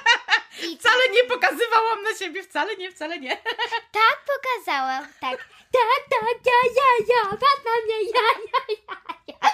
I 0.71 0.77
Wcale 0.77 1.03
nie 1.13 1.23
pokazywałam 1.23 2.03
na 2.03 2.15
siebie, 2.19 2.43
wcale 2.43 2.75
nie, 2.75 2.91
wcale 2.91 3.19
nie. 3.19 3.38
tak 3.99 4.25
pokazałam, 4.27 5.03
tak. 5.19 5.47
Tak, 5.71 6.09
tak, 6.09 6.45
ja, 6.45 6.51
ja, 6.75 7.05
ja, 7.15 7.23
mama 7.23 7.85
mnie, 7.85 8.03
ja, 8.03 8.21
ja, 8.53 8.75
ja, 8.77 8.95
ja. 9.27 9.51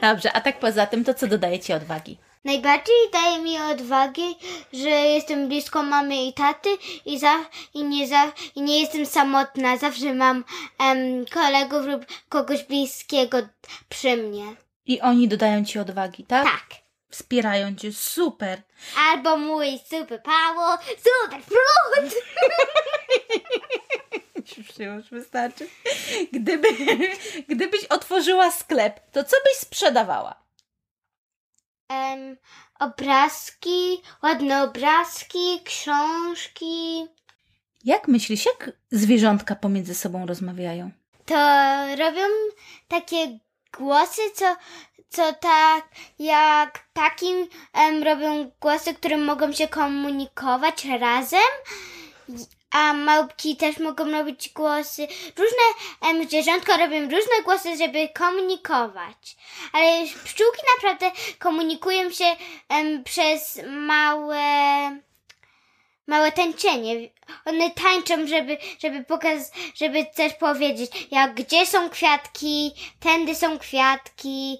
Dobrze, 0.00 0.32
a 0.32 0.40
tak 0.40 0.58
poza 0.58 0.86
tym, 0.86 1.04
to 1.04 1.14
co 1.14 1.26
dodaje 1.26 1.58
ci 1.58 1.72
odwagi? 1.72 2.18
Najbardziej 2.44 3.10
daje 3.12 3.38
mi 3.38 3.58
odwagi, 3.58 4.36
że 4.72 4.88
jestem 4.88 5.48
blisko 5.48 5.82
mamy 5.82 6.24
i 6.24 6.32
taty 6.32 6.68
i, 7.06 7.18
za, 7.18 7.44
i, 7.74 7.84
nie, 7.84 8.08
za, 8.08 8.32
i 8.54 8.62
nie 8.62 8.80
jestem 8.80 9.06
samotna. 9.06 9.76
Zawsze 9.76 10.14
mam 10.14 10.44
em, 10.78 11.24
kolegów 11.32 11.86
lub 11.86 12.04
kogoś 12.28 12.62
bliskiego 12.62 13.38
przy 13.88 14.16
mnie. 14.16 14.44
I 14.86 15.00
oni 15.00 15.28
dodają 15.28 15.64
ci 15.64 15.78
odwagi, 15.78 16.24
tak? 16.24 16.44
Tak. 16.44 16.66
Wspierają 17.10 17.76
cię, 17.76 17.92
super. 17.92 18.62
Albo 18.98 19.36
mój 19.36 19.80
super 19.90 20.22
power, 20.22 20.78
super 20.96 21.40
fruit. 21.42 22.14
Już 24.78 25.10
wystarczy. 25.10 25.68
Gdyby, 26.32 26.68
gdybyś 27.48 27.84
otworzyła 27.84 28.50
sklep, 28.50 29.00
to 29.12 29.24
co 29.24 29.36
byś 29.44 29.54
sprzedawała? 29.58 30.43
Em, 31.94 32.36
obrazki, 32.80 34.02
ładne 34.22 34.62
obrazki, 34.62 35.60
książki. 35.64 37.06
Jak 37.84 38.08
myślisz, 38.08 38.46
jak 38.46 38.72
zwierzątka 38.90 39.54
pomiędzy 39.56 39.94
sobą 39.94 40.26
rozmawiają? 40.26 40.90
To 41.26 41.34
robią 41.96 42.22
takie 42.88 43.38
głosy, 43.78 44.22
co, 44.34 44.56
co 45.08 45.32
tak 45.32 45.88
jak 46.18 46.84
takim 46.92 47.48
em, 47.72 48.02
robią 48.02 48.50
głosy, 48.60 48.94
które 48.94 49.16
mogą 49.16 49.52
się 49.52 49.68
komunikować 49.68 50.84
razem. 50.84 51.50
A 52.74 52.92
małpki 52.92 53.56
też 53.56 53.78
mogą 53.78 54.10
robić 54.10 54.48
głosy. 54.48 55.06
Różne 55.36 55.66
em, 56.00 56.28
zwierzątka 56.28 56.76
robią 56.76 57.00
różne 57.00 57.42
głosy, 57.44 57.76
żeby 57.76 58.08
komunikować. 58.08 59.36
Ale 59.72 60.06
pszczółki 60.24 60.60
naprawdę 60.76 61.20
komunikują 61.38 62.10
się 62.10 62.36
em, 62.68 63.04
przez 63.04 63.60
małe 63.66 64.40
małe 66.06 66.32
tańczenie. 66.32 66.94
One 67.44 67.70
tańczą, 67.70 68.26
żeby, 68.26 68.58
żeby 68.78 69.04
pokazać, 69.04 69.48
żeby 69.74 70.04
też 70.04 70.32
powiedzieć, 70.32 70.90
jak 71.10 71.34
gdzie 71.34 71.66
są 71.66 71.90
kwiatki, 71.90 72.72
tędy 73.00 73.34
są 73.34 73.58
kwiatki 73.58 74.58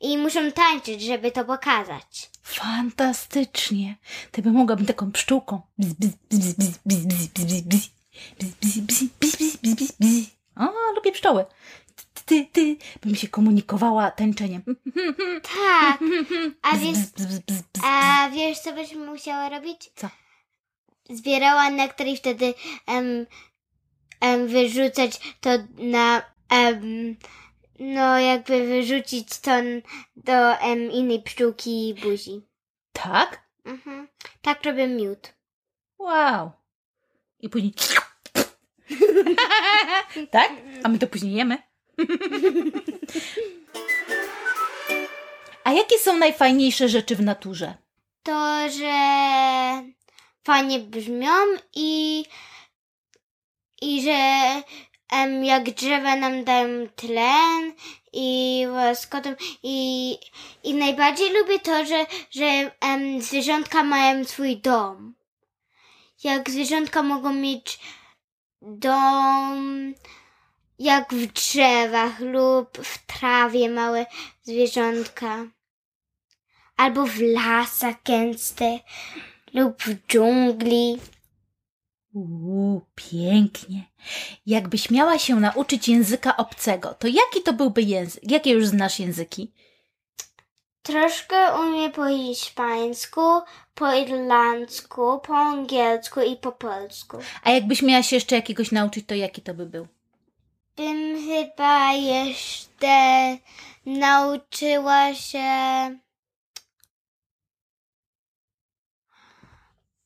i 0.00 0.18
muszą 0.18 0.52
tańczyć, 0.52 1.02
żeby 1.02 1.30
to 1.30 1.44
pokazać. 1.44 2.30
Fantastycznie. 2.46 3.96
Ty 4.30 4.42
by 4.42 4.52
mogła 4.52 4.76
być 4.76 4.86
taką 4.86 5.12
pszczółką. 5.12 5.60
O, 10.56 10.92
lubię 10.94 11.12
pszczoły. 11.12 11.44
Ty, 12.24 12.46
ty, 12.52 12.76
bym 13.02 13.14
się 13.14 13.28
komunikowała 13.28 14.10
tańczeniem. 14.10 14.62
Tak. 15.42 16.00
A 16.62 16.76
wiesz, 16.76 16.96
a 17.84 18.30
wiesz 18.32 18.58
co 18.58 18.72
byś 18.72 18.94
musiała 18.94 19.48
robić? 19.48 19.90
Co? 19.94 20.08
Zbierała 21.10 21.70
nektar 21.70 22.06
i 22.06 22.16
wtedy 22.16 22.54
em, 22.86 23.26
em, 24.20 24.48
wyrzucać 24.48 25.36
to 25.40 25.50
na 25.78 26.22
em, 26.48 27.16
no 27.78 28.18
jakby 28.18 28.66
wyrzucić 28.66 29.38
to 29.40 29.50
n- 29.50 29.82
do 30.16 30.58
em, 30.58 30.90
innej 30.90 31.22
pszczółki 31.22 31.94
buzi. 32.02 32.42
Tak? 32.92 33.42
Mhm. 33.64 34.08
Tak 34.42 34.64
robię 34.64 34.86
miód. 34.88 35.32
Wow. 35.98 36.50
I 37.40 37.48
później... 37.48 37.72
tak? 40.30 40.52
A 40.84 40.88
my 40.88 40.98
to 40.98 41.06
później 41.06 41.34
jemy. 41.34 41.58
A 45.64 45.72
jakie 45.72 45.98
są 45.98 46.16
najfajniejsze 46.18 46.88
rzeczy 46.88 47.16
w 47.16 47.20
naturze? 47.22 47.74
To, 48.22 48.70
że 48.70 48.92
fajnie 50.44 50.78
brzmią 50.78 51.32
i 51.74 52.24
i 53.82 54.02
że 54.02 54.18
jak 55.42 55.70
drzewa 55.70 56.16
nam 56.16 56.44
dają 56.44 56.88
tlen 56.96 57.72
i 58.12 58.64
łaskotą 58.70 59.34
i, 59.62 60.18
i 60.64 60.74
najbardziej 60.74 61.32
lubię 61.32 61.58
to, 61.58 61.84
że, 61.84 62.06
że 62.30 62.70
em, 62.80 63.22
zwierzątka 63.22 63.84
mają 63.84 64.24
swój 64.24 64.56
dom. 64.56 65.14
Jak 66.24 66.50
zwierzątka 66.50 67.02
mogą 67.02 67.32
mieć 67.32 67.78
dom 68.62 69.94
jak 70.78 71.14
w 71.14 71.32
drzewach 71.32 72.20
lub 72.20 72.78
w 72.78 73.06
trawie 73.06 73.70
małe 73.70 74.06
zwierzątka. 74.42 75.46
Albo 76.76 77.06
w 77.06 77.20
lasach 77.20 78.02
gęstych 78.04 78.80
lub 79.54 79.82
w 79.82 80.06
dżungli. 80.06 80.98
Uuu, 82.16 82.80
pięknie. 82.94 83.84
Jakbyś 84.46 84.90
miała 84.90 85.18
się 85.18 85.36
nauczyć 85.36 85.88
języka 85.88 86.36
obcego, 86.36 86.94
to 86.94 87.06
jaki 87.06 87.42
to 87.44 87.52
byłby 87.52 87.82
język? 87.82 88.30
Jakie 88.30 88.50
już 88.50 88.66
znasz 88.66 88.98
języki? 88.98 89.52
Troszkę 90.82 91.60
umiem 91.60 91.92
po 91.92 92.06
hiszpańsku, 92.08 93.20
po 93.74 93.92
irlandzku, 93.92 95.20
po 95.20 95.36
angielsku 95.36 96.20
i 96.20 96.36
po 96.36 96.52
polsku. 96.52 97.16
A 97.42 97.50
jakbyś 97.50 97.82
miała 97.82 98.02
się 98.02 98.16
jeszcze 98.16 98.36
jakiegoś 98.36 98.72
nauczyć, 98.72 99.06
to 99.06 99.14
jaki 99.14 99.42
to 99.42 99.54
by 99.54 99.66
był? 99.66 99.86
Bym 100.76 101.16
chyba 101.26 101.92
jeszcze 101.92 103.36
nauczyła 103.86 105.14
się 105.14 105.48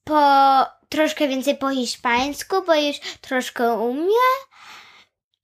po 0.05 0.80
troszkę 0.91 1.29
więcej 1.29 1.57
po 1.57 1.71
hiszpańsku, 1.71 2.63
bo 2.67 2.75
już 2.75 2.97
troszkę 3.21 3.73
umiem. 3.75 4.39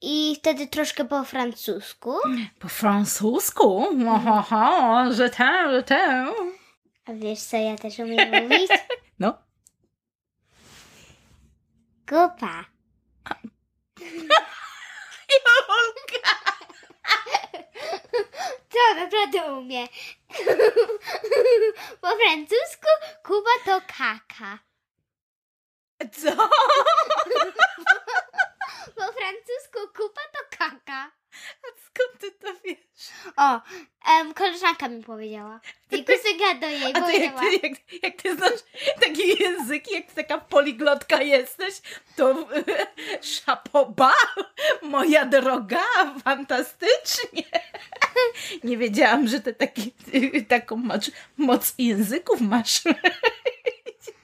I 0.03 0.37
wtedy 0.39 0.67
troszkę 0.67 1.05
po 1.05 1.25
francusku. 1.25 2.15
Po 2.59 2.69
francusku? 2.69 3.87
Oho, 4.09 5.13
że 5.13 5.31
tam, 5.31 5.71
że 5.71 5.83
tam. 5.83 6.35
A 7.07 7.13
wiesz 7.13 7.39
co 7.41 7.57
ja 7.57 7.77
też 7.77 7.99
umiem 7.99 8.43
mówić? 8.43 8.71
No. 9.19 9.39
Kupa. 12.09 12.65
Jolka! 15.31 16.33
To 18.71 18.95
naprawdę 19.01 19.53
umie. 19.53 19.87
Po 22.01 22.09
francusku 22.17 22.89
Kuba 23.23 23.51
to 23.65 23.81
kaka. 23.87 24.59
Co? 26.13 26.31
Po 28.97 29.03
francusku 29.13 29.79
Kuba 29.97 30.21
to 30.33 30.57
kaka. 30.59 31.11
A 31.63 31.67
skąd 31.87 32.19
ty 32.21 32.31
to 32.31 32.49
wiesz? 32.65 33.11
O, 33.37 33.61
em, 34.11 34.35
koleżanka 34.35 34.89
mi 34.89 35.03
powiedziała. 35.05 35.61
I 35.91 36.05
kusyga 36.05 36.55
do 36.61 36.67
jej 36.67 36.93
A 36.95 37.01
to 37.01 37.11
jak 37.11 37.35
powiedziała. 37.35 37.41
ty, 37.41 37.69
jak, 37.69 38.03
jak 38.03 38.23
ty 38.23 38.37
znasz 38.37 38.61
takie 39.01 39.25
języki, 39.27 39.95
jak 39.95 40.07
ty 40.07 40.15
taka 40.15 40.39
poliglotka 40.39 41.23
jesteś, 41.23 41.75
to 42.17 42.49
szapoba, 43.23 44.13
moja 44.83 45.25
droga, 45.25 45.85
fantastycznie. 46.25 47.43
Nie 48.65 48.77
wiedziałam, 48.77 49.29
że 49.29 49.41
ty 49.41 49.55
taki, 49.55 49.95
taką 50.49 50.77
masz, 50.77 51.11
moc 51.37 51.75
języków 51.79 52.41
masz. 52.41 52.81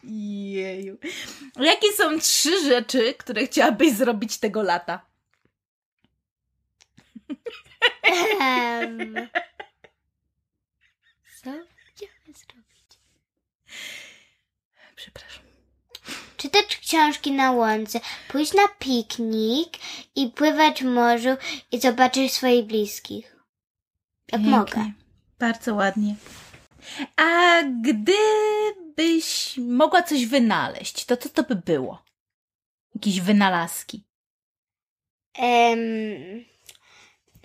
Jeju. 0.05 0.99
Jakie 1.57 1.93
są 1.93 2.21
trzy 2.21 2.65
rzeczy, 2.65 3.15
które 3.15 3.47
chciałabyś 3.47 3.93
zrobić 3.93 4.39
tego 4.39 4.63
lata? 4.63 5.07
Co 11.43 11.51
chciałam 11.95 12.35
zrobić? 12.35 12.99
Przepraszam. 14.97 15.43
Czytać 16.37 16.77
książki 16.77 17.33
na 17.33 17.53
łące, 17.53 18.01
pójść 18.29 18.53
na 18.55 18.69
piknik 18.79 19.79
i 20.17 20.29
pływać 20.31 20.83
w 20.83 20.87
morzu 20.87 21.29
i 21.73 21.81
zobaczyć 21.81 22.33
swoich 22.33 22.67
bliskich. 22.67 23.37
Jak 24.33 24.41
Pięknie. 24.41 24.59
mogę. 24.59 24.93
Bardzo 25.39 25.75
ładnie. 25.75 26.15
A 27.17 27.63
gdybyś 28.97 29.57
mogła 29.59 30.03
coś 30.03 30.27
wynaleźć, 30.27 31.05
to 31.05 31.17
co 31.17 31.29
to 31.29 31.43
by 31.43 31.57
było? 31.57 32.03
Jakieś 32.95 33.21
wynalazki. 33.21 34.05
Em, 35.35 35.79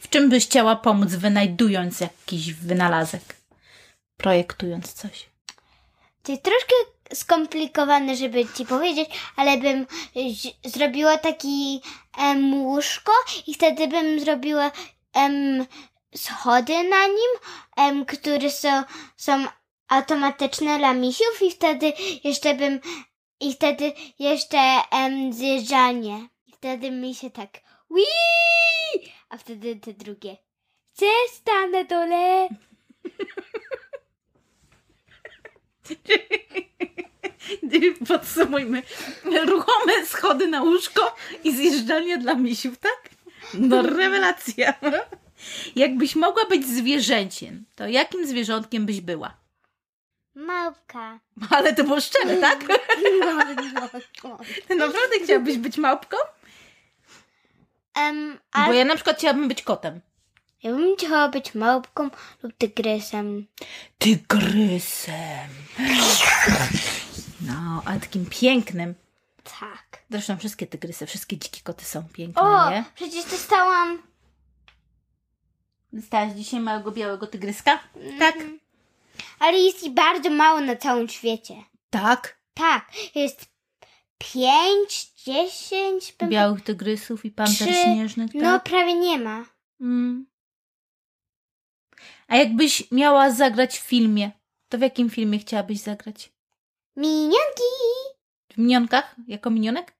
W 0.02 0.10
czym 0.10 0.30
byś 0.30 0.46
chciała 0.46 0.76
pomóc, 0.76 1.10
wynajdując 1.10 2.00
jakiś 2.00 2.54
wynalazek? 2.54 3.22
Projektując 4.18 4.94
coś. 4.94 5.30
To 6.24 6.32
jest 6.32 6.44
troszkę 6.44 6.76
skomplikowane, 7.14 8.16
żeby 8.16 8.46
ci 8.58 8.66
powiedzieć, 8.66 9.10
ale 9.36 9.58
bym 9.58 9.86
zrobiła 10.66 11.18
taki 11.18 11.82
em, 12.18 12.54
łóżko 12.54 13.12
i 13.48 13.54
wtedy 13.54 13.88
bym 13.88 14.20
zrobiła 14.20 14.72
em, 15.14 15.66
schody 16.16 16.84
na 16.90 17.08
nim, 17.08 17.32
em, 17.78 18.06
które 18.06 18.52
są, 18.52 18.84
są 19.18 19.46
automatyczne 19.88 20.78
dla 20.78 20.94
misiów 20.94 21.42
i 21.42 21.52
wtedy 21.52 21.94
jeszcze 22.24 22.54
bym 22.54 22.80
i 23.40 23.54
wtedy 23.54 23.94
jeszcze 24.20 24.58
em, 24.92 25.34
zjeżdżanie. 25.34 26.28
I 26.48 26.52
wtedy 26.52 26.92
mi 26.92 27.16
się 27.16 27.30
tak 27.30 27.50
Wii! 27.92 29.12
A 29.30 29.38
wtedy 29.38 29.76
te 29.76 29.94
drugie. 29.94 30.38
Cesta 30.94 31.68
na 31.68 31.84
dole. 31.84 32.48
Podsumujmy. 38.08 38.84
Ruchome 39.46 40.06
schody 40.06 40.48
na 40.48 40.64
łóżko 40.64 41.16
i 41.44 41.56
zjeżdżalnia 41.56 42.18
dla 42.18 42.36
misiów, 42.36 42.78
tak? 42.78 43.10
No 43.54 43.82
rewelacja. 43.82 44.74
Jakbyś 45.76 46.16
mogła 46.16 46.46
być 46.46 46.68
zwierzęciem, 46.68 47.66
to 47.76 47.88
jakim 47.88 48.28
zwierzątkiem 48.28 48.86
byś 48.86 49.02
była? 49.02 49.47
Małpka. 50.68 51.20
Ale 51.58 51.76
to 51.76 51.84
było 51.84 52.02
szczere, 52.02 52.38
tak? 52.38 52.64
No. 54.24 54.38
Ty 54.68 54.76
naprawdę 54.76 55.20
chciałabyś 55.24 55.58
być 55.58 55.78
małpką? 55.78 56.18
Bo 57.96 58.02
ale 58.52 58.76
ja 58.76 58.86
na 58.86 58.96
przykład 58.96 59.18
chciałabym 59.18 59.48
być 59.48 59.62
kotem. 59.62 60.02
ja 60.64 60.72
bym 60.72 60.96
chciała 60.98 61.30
być 61.30 61.56
małpką 61.56 62.10
lub 62.44 62.54
tygrysem. 62.58 63.48
Tygrysem. 63.98 65.50
No, 67.42 67.82
ale 67.86 68.00
takim 68.00 68.26
pięknym. 68.26 68.96
Tak. 69.60 70.02
Zresztą 70.10 70.38
wszystkie 70.38 70.68
tygrysy, 70.68 71.06
wszystkie 71.06 71.38
dzikie 71.38 71.62
koty 71.64 71.86
są 71.86 72.04
piękne, 72.14 72.42
O, 72.42 72.70
nie? 72.70 72.84
przecież 72.96 73.26
dostałam. 73.26 74.02
Dostałaś 75.94 76.34
dzisiaj 76.34 76.60
małego 76.60 76.92
białego 76.92 77.28
tygryska? 77.28 77.80
Tak. 78.20 78.36
Ale 79.40 79.58
jest 79.58 79.84
ich 79.84 79.94
bardzo 79.94 80.30
mało 80.30 80.62
na 80.62 80.76
całym 80.76 81.10
świecie. 81.10 81.54
Tak. 81.90 82.38
Tak, 82.54 82.92
jest 83.16 83.46
pięć, 84.18 85.12
dziesięć. 85.26 86.14
bym- 86.20 86.30
Białych 86.30 86.62
tygrysów 86.64 87.26
i 87.26 87.32
panter 87.32 87.68
Trzy. 87.68 87.74
śnieżnych, 87.84 88.34
tak? 88.34 88.42
No, 88.42 88.60
prawie 88.60 88.94
nie 88.94 89.20
ma. 89.20 89.46
Mm. 89.82 90.28
A 92.28 92.36
jakbyś 92.36 92.92
miała 92.92 93.32
zagrać 93.32 93.78
w 93.80 93.82
filmie, 93.84 94.32
to 94.70 94.78
w 94.78 94.82
jakim 94.82 95.10
filmie 95.10 95.40
chciałabyś 95.40 95.80
zagrać? 95.80 96.32
Minionki. 96.96 97.64
W 98.54 98.58
minionkach? 98.58 99.16
Jako 99.28 99.50
minionek? 99.50 99.94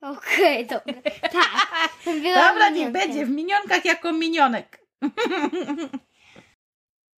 Okej, 0.00 0.66
dobra. 0.66 0.94
Tak. 1.32 1.88
Dobra, 2.14 2.68
niech 2.70 2.92
będzie. 2.92 3.26
W 3.26 3.30
minionkach 3.30 3.84
jako 3.84 4.12
minionek. 4.12 4.80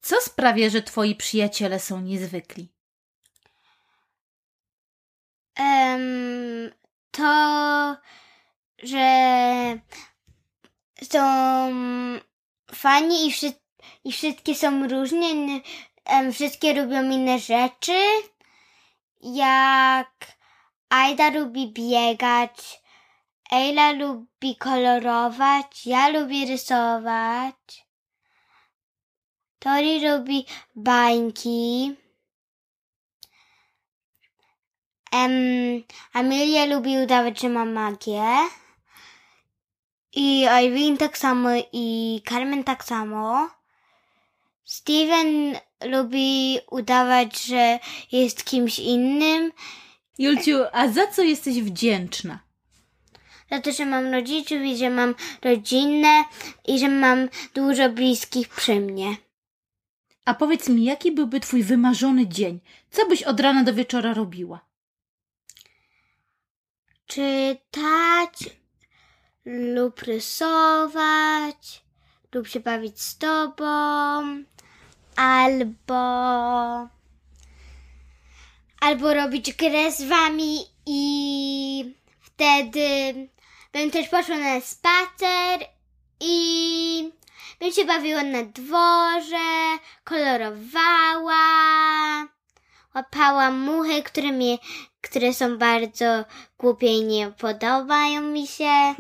Co 0.06 0.20
sprawia, 0.20 0.70
że 0.70 0.82
twoi 0.82 1.14
przyjaciele 1.14 1.80
są 1.80 2.00
niezwykli? 2.00 2.68
Em, 5.56 6.72
to, 7.10 7.96
że 8.82 9.08
są 11.02 11.22
fani 12.74 13.26
i, 13.26 13.32
wszy, 13.32 13.52
i 14.04 14.12
wszystkie 14.12 14.54
są 14.54 14.88
różne, 14.88 15.26
em, 16.04 16.32
wszystkie 16.32 16.82
lubią 16.82 17.10
inne 17.10 17.38
rzeczy. 17.38 17.98
Jak 19.20 20.36
Aida 20.88 21.30
lubi 21.30 21.72
biegać, 21.72 22.82
Ejla 23.52 23.92
lubi 23.92 24.56
kolorować, 24.56 25.86
ja 25.86 26.08
lubię 26.08 26.46
rysować. 26.46 27.85
Tori 29.58 30.00
lubi 30.00 30.46
bańki. 30.74 31.94
Em, 35.12 35.84
Amelia 36.12 36.64
lubi 36.66 36.98
udawać, 36.98 37.40
że 37.40 37.48
ma 37.48 37.64
magię. 37.64 38.48
I 40.12 40.40
Irene 40.40 40.96
tak 40.96 41.18
samo 41.18 41.48
i 41.72 42.22
Carmen 42.28 42.64
tak 42.64 42.84
samo. 42.84 43.50
Steven 44.64 45.56
lubi 45.84 46.58
udawać, 46.70 47.42
że 47.44 47.78
jest 48.12 48.44
kimś 48.44 48.78
innym. 48.78 49.52
Julciu, 50.18 50.56
a 50.72 50.88
za 50.88 51.06
co 51.06 51.22
jesteś 51.22 51.62
wdzięczna? 51.62 52.38
Za 53.50 53.60
to, 53.60 53.72
że 53.72 53.86
mam 53.86 54.12
rodziców 54.12 54.58
i 54.62 54.76
że 54.76 54.90
mam 54.90 55.14
rodzinę 55.42 56.24
i 56.68 56.78
że 56.78 56.88
mam 56.88 57.28
dużo 57.54 57.88
bliskich 57.88 58.48
przy 58.48 58.80
mnie. 58.80 59.16
A 60.26 60.34
powiedz 60.34 60.68
mi, 60.68 60.84
jaki 60.84 61.12
byłby 61.12 61.40
twój 61.40 61.62
wymarzony 61.62 62.28
dzień? 62.28 62.60
Co 62.90 63.08
byś 63.08 63.22
od 63.22 63.40
rana 63.40 63.64
do 63.64 63.74
wieczora 63.74 64.14
robiła? 64.14 64.66
czytać 67.06 68.50
lub 69.44 70.02
rysować 70.02 71.84
lub 72.34 72.48
się 72.48 72.60
bawić 72.60 73.00
z 73.00 73.18
tobą 73.18 73.64
albo 75.16 75.94
albo 78.80 79.14
robić 79.14 79.52
grę 79.52 79.92
z 79.92 80.02
wami 80.02 80.58
i 80.86 81.94
wtedy 82.20 83.14
bym 83.72 83.90
też 83.90 84.08
poszła 84.08 84.38
na 84.38 84.60
spacer 84.60 85.60
i 86.20 87.12
bym 87.60 87.72
się 87.72 87.84
bawiła 87.84 88.22
na 88.22 88.42
dworze, 88.42 89.78
kolorowała, 90.04 91.36
łapała 92.94 93.50
muchy, 93.50 94.02
które 94.02 94.32
mnie, 94.32 94.58
które 95.00 95.34
są 95.34 95.58
bardzo 95.58 96.24
głupie 96.58 96.86
i 96.86 97.04
nie 97.04 97.30
podobają 97.30 98.20
mi 98.20 98.46
się. 98.46 98.94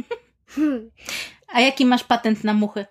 A 1.54 1.60
jaki 1.60 1.86
masz 1.86 2.04
patent 2.04 2.44
na 2.44 2.54
muchy? 2.54 2.86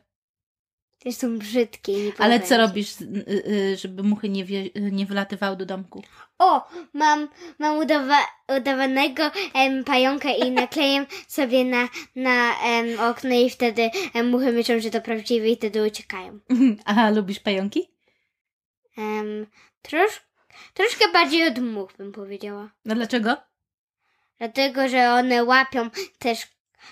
Też 1.00 1.16
są 1.16 1.38
brzydkie 1.38 1.92
i 1.92 2.06
nie 2.06 2.12
Ale 2.18 2.40
co 2.40 2.58
robisz, 2.58 3.02
y, 3.02 3.26
y, 3.48 3.78
żeby 3.78 4.04
muchy 4.04 4.30
nie, 4.30 4.46
wie, 4.46 4.70
nie 4.76 5.06
wylatywały 5.06 5.58
do 5.58 5.66
domku? 5.66 6.04
O, 6.40 6.68
mam, 6.94 7.30
mam 7.60 7.78
udawa, 7.78 8.18
udawanego 8.58 9.24
em, 9.54 9.84
pająka 9.84 10.30
i 10.30 10.52
nakleję 10.52 11.06
sobie 11.28 11.66
na, 11.66 11.90
na 12.16 12.62
em, 12.64 13.00
okno 13.00 13.36
i 13.36 13.50
wtedy 13.50 13.90
em, 14.14 14.30
muchy 14.30 14.52
myślą, 14.52 14.80
że 14.80 14.90
to 14.92 15.02
prawdziwe 15.02 15.50
i 15.50 15.56
wtedy 15.56 15.88
uciekają. 15.88 16.40
A 16.86 17.10
lubisz 17.10 17.40
pająki? 17.40 17.90
Em, 18.98 19.48
trosz, 19.82 20.22
troszkę 20.74 21.12
bardziej 21.12 21.48
od 21.48 21.60
much 21.60 21.98
bym 21.98 22.12
powiedziała. 22.12 22.70
No 22.86 22.96
dlaczego? 22.96 23.38
Dlatego, 24.38 24.90
że 24.90 25.14
one 25.14 25.44
łapią 25.44 25.90
też 26.20 26.48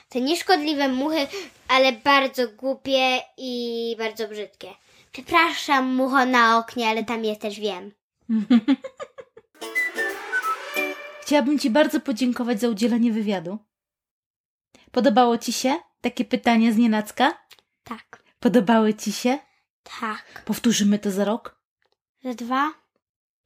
te 0.10 0.21
nieszkodliwe 0.21 0.88
muchy, 0.88 1.27
ale 1.67 1.91
bardzo 1.91 2.47
głupie 2.47 3.19
i 3.38 3.95
bardzo 3.99 4.27
brzydkie. 4.27 4.67
Przepraszam, 5.12 5.95
mucho 5.95 6.25
na 6.25 6.58
oknie, 6.58 6.88
ale 6.88 7.03
tam 7.03 7.25
jesteś, 7.25 7.60
wiem. 7.60 7.91
Chciałabym 11.24 11.60
Ci 11.60 11.70
bardzo 11.70 12.00
podziękować 12.00 12.60
za 12.60 12.68
udzielenie 12.70 13.12
wywiadu. 13.12 13.58
Podobało 14.92 15.38
Ci 15.38 15.54
się 15.54 15.76
takie 16.02 16.26
pytania 16.26 16.72
z 16.72 16.78
nienacka? 16.78 17.38
Tak, 17.84 18.24
Podobały 18.40 18.94
Ci 18.94 19.12
się? 19.12 19.40
tak. 20.00 20.44
Powtórzymy 20.46 21.00
to 21.00 21.12
za 21.12 21.26
rok? 21.26 21.60
Za 22.24 22.34
dwa? 22.34 22.74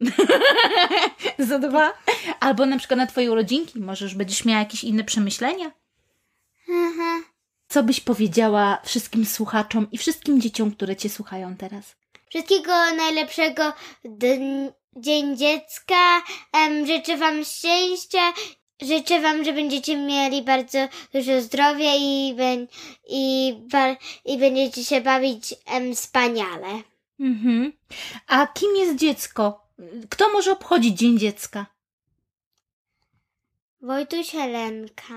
za 1.49 1.59
dwa? 1.59 1.93
Albo 2.39 2.65
na 2.65 2.77
przykład 2.77 2.97
na 2.97 3.07
Twoje 3.07 3.31
urodzinki. 3.31 3.79
Możesz 3.79 4.15
będziesz 4.15 4.45
miała 4.45 4.59
jakieś 4.59 4.83
inne 4.83 5.03
przemyślenia? 5.03 5.71
Mhm. 6.69 7.23
Co 7.67 7.83
byś 7.83 7.99
powiedziała 8.01 8.81
wszystkim 8.85 9.25
słuchaczom 9.25 9.87
i 9.91 9.97
wszystkim 9.97 10.41
dzieciom, 10.41 10.71
które 10.71 10.95
Cię 10.95 11.09
słuchają 11.09 11.55
teraz? 11.55 11.95
Wszystkiego 12.29 12.71
najlepszego 12.95 13.73
Dzień 14.95 15.37
Dziecka. 15.37 16.21
Życzę 16.85 17.17
Wam 17.17 17.45
szczęścia. 17.45 18.33
Życzę 18.81 19.21
Wam, 19.21 19.43
że 19.43 19.53
będziecie 19.53 19.97
mieli 19.97 20.41
bardzo 20.41 20.77
dużo 21.13 21.41
zdrowia 21.41 21.95
i, 21.95 22.35
i, 23.09 23.53
i 24.25 24.37
będziecie 24.37 24.85
się 24.85 25.01
bawić 25.01 25.55
em, 25.65 25.95
wspaniale. 25.95 26.81
Mhm. 27.19 27.73
A 28.27 28.47
kim 28.47 28.75
jest 28.75 28.95
dziecko? 28.95 29.67
Kto 30.09 30.29
może 30.33 30.51
obchodzić 30.51 30.99
Dzień 30.99 31.19
Dziecka? 31.19 31.65
Wojtuś 33.81 34.29
Helenka. 34.31 35.13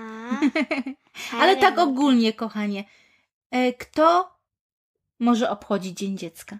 Ale 1.41 1.57
tak 1.57 1.79
ogólnie, 1.79 2.33
kochanie. 2.33 2.83
E, 3.51 3.73
Kto 3.73 4.37
może 5.19 5.49
obchodzić 5.49 5.97
Dzień 5.97 6.17
Dziecka? 6.17 6.59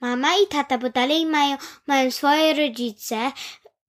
Mama 0.00 0.28
i 0.44 0.46
tata, 0.46 0.78
bo 0.78 0.88
dalej 0.90 1.26
mają, 1.26 1.56
mają 1.86 2.10
swoje 2.10 2.54
rodzice, 2.68 3.32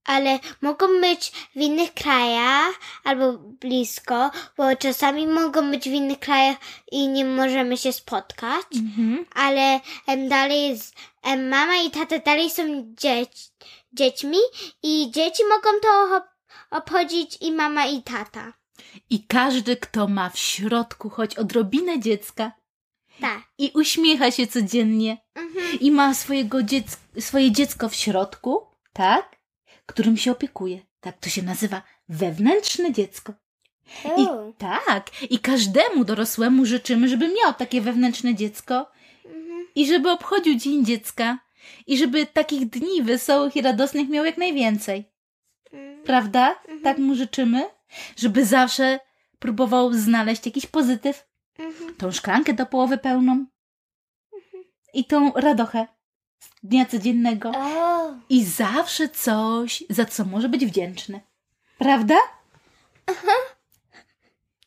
ale 0.06 0.40
mogą 0.62 0.88
być 1.02 1.32
w 1.56 1.60
innych 1.62 1.94
krajach 1.94 2.74
albo 3.04 3.34
blisko, 3.38 4.32
bo 4.58 4.76
czasami 4.76 5.28
mogą 5.28 5.72
być 5.72 5.84
w 5.84 5.94
innych 5.94 6.20
krajach 6.20 6.58
i 6.92 7.08
nie 7.08 7.26
możemy 7.26 7.78
się 7.78 7.94
spotkać, 7.94 8.66
Mhm. 8.76 9.26
ale 9.36 9.80
em, 10.08 10.30
dalej 10.30 10.70
jest, 10.70 10.96
em, 11.24 11.50
mama 11.50 11.76
i 11.78 11.92
tata 11.92 12.20
dalej 12.20 12.50
są 12.50 12.64
dzieć, 12.98 13.50
dziećmi 13.94 14.38
i 14.84 15.12
dzieci 15.12 15.44
mogą 15.50 15.70
to 15.82 16.16
ob- 16.18 16.32
obchodzić 16.72 17.38
i 17.42 17.52
mama 17.52 17.86
i 17.86 18.02
tata. 18.04 18.54
I 19.10 19.24
każdy, 19.28 19.76
kto 19.78 20.08
ma 20.08 20.30
w 20.30 20.40
środku 20.40 21.10
choć 21.10 21.36
odrobinę 21.36 22.00
dziecka 22.00 22.52
Tak. 23.22 23.42
i 23.58 23.72
uśmiecha 23.76 24.32
się 24.32 24.48
codziennie 24.48 25.18
Mhm. 25.36 25.80
i 25.80 25.92
ma 25.92 26.14
swojego 26.14 26.58
dziec- 26.64 26.98
swoje 27.20 27.52
dziecko 27.52 27.90
w 27.90 27.96
środku, 27.96 28.62
tak? 28.94 29.36
którym 29.86 30.18
się 30.18 30.32
opiekuje. 30.32 30.80
Tak 31.00 31.18
to 31.20 31.30
się 31.30 31.42
nazywa 31.42 31.82
wewnętrzne 32.10 32.92
dziecko. 32.92 33.34
I 34.18 34.28
tak, 34.58 35.10
i 35.30 35.40
każdemu 35.40 36.06
dorosłemu 36.06 36.66
życzymy, 36.66 37.08
żeby 37.08 37.28
miał 37.28 37.54
takie 37.54 37.82
wewnętrzne 37.82 38.36
dziecko 38.36 38.92
Mhm. 39.26 39.68
i 39.76 39.88
żeby 39.88 40.12
obchodził 40.12 40.56
Dzień 40.56 40.86
Dziecka 40.86 41.40
i 41.88 41.98
żeby 41.98 42.26
takich 42.26 42.70
dni 42.70 43.04
wesołych 43.04 43.56
i 43.56 43.62
radosnych 43.62 44.10
miał 44.10 44.26
jak 44.26 44.38
najwięcej. 44.38 45.06
Mm. 45.74 46.04
Prawda? 46.04 46.56
Tak 46.84 46.98
mu 46.98 47.16
życzymy, 47.16 47.70
żeby 48.18 48.46
zawsze 48.46 49.00
próbował 49.40 49.94
znaleźć 49.94 50.46
jakiś 50.46 50.66
pozytyw, 50.66 51.28
Mhm. 51.62 51.96
tą 51.96 52.12
szklankę 52.12 52.54
do 52.54 52.66
połowy 52.66 52.98
pełną 52.98 53.46
i 54.94 55.06
tą 55.06 55.32
radochę 55.36 55.88
z 56.40 56.50
dnia 56.64 56.86
codziennego 56.86 57.52
O. 57.56 58.14
i 58.30 58.44
zawsze 58.46 59.10
coś, 59.10 59.84
za 59.90 60.06
co 60.06 60.26
może 60.26 60.50
być 60.50 60.66
wdzięczny. 60.66 61.22
Prawda? 61.78 62.16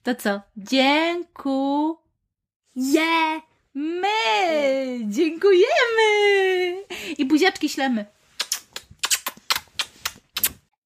To 0.03 0.15
co? 0.15 0.41
Dziękuję. 0.57 2.01
My 3.75 4.09
dziękujemy 5.09 6.05
i 7.19 7.25
buziaczki 7.25 7.69
ślemy. 7.69 8.07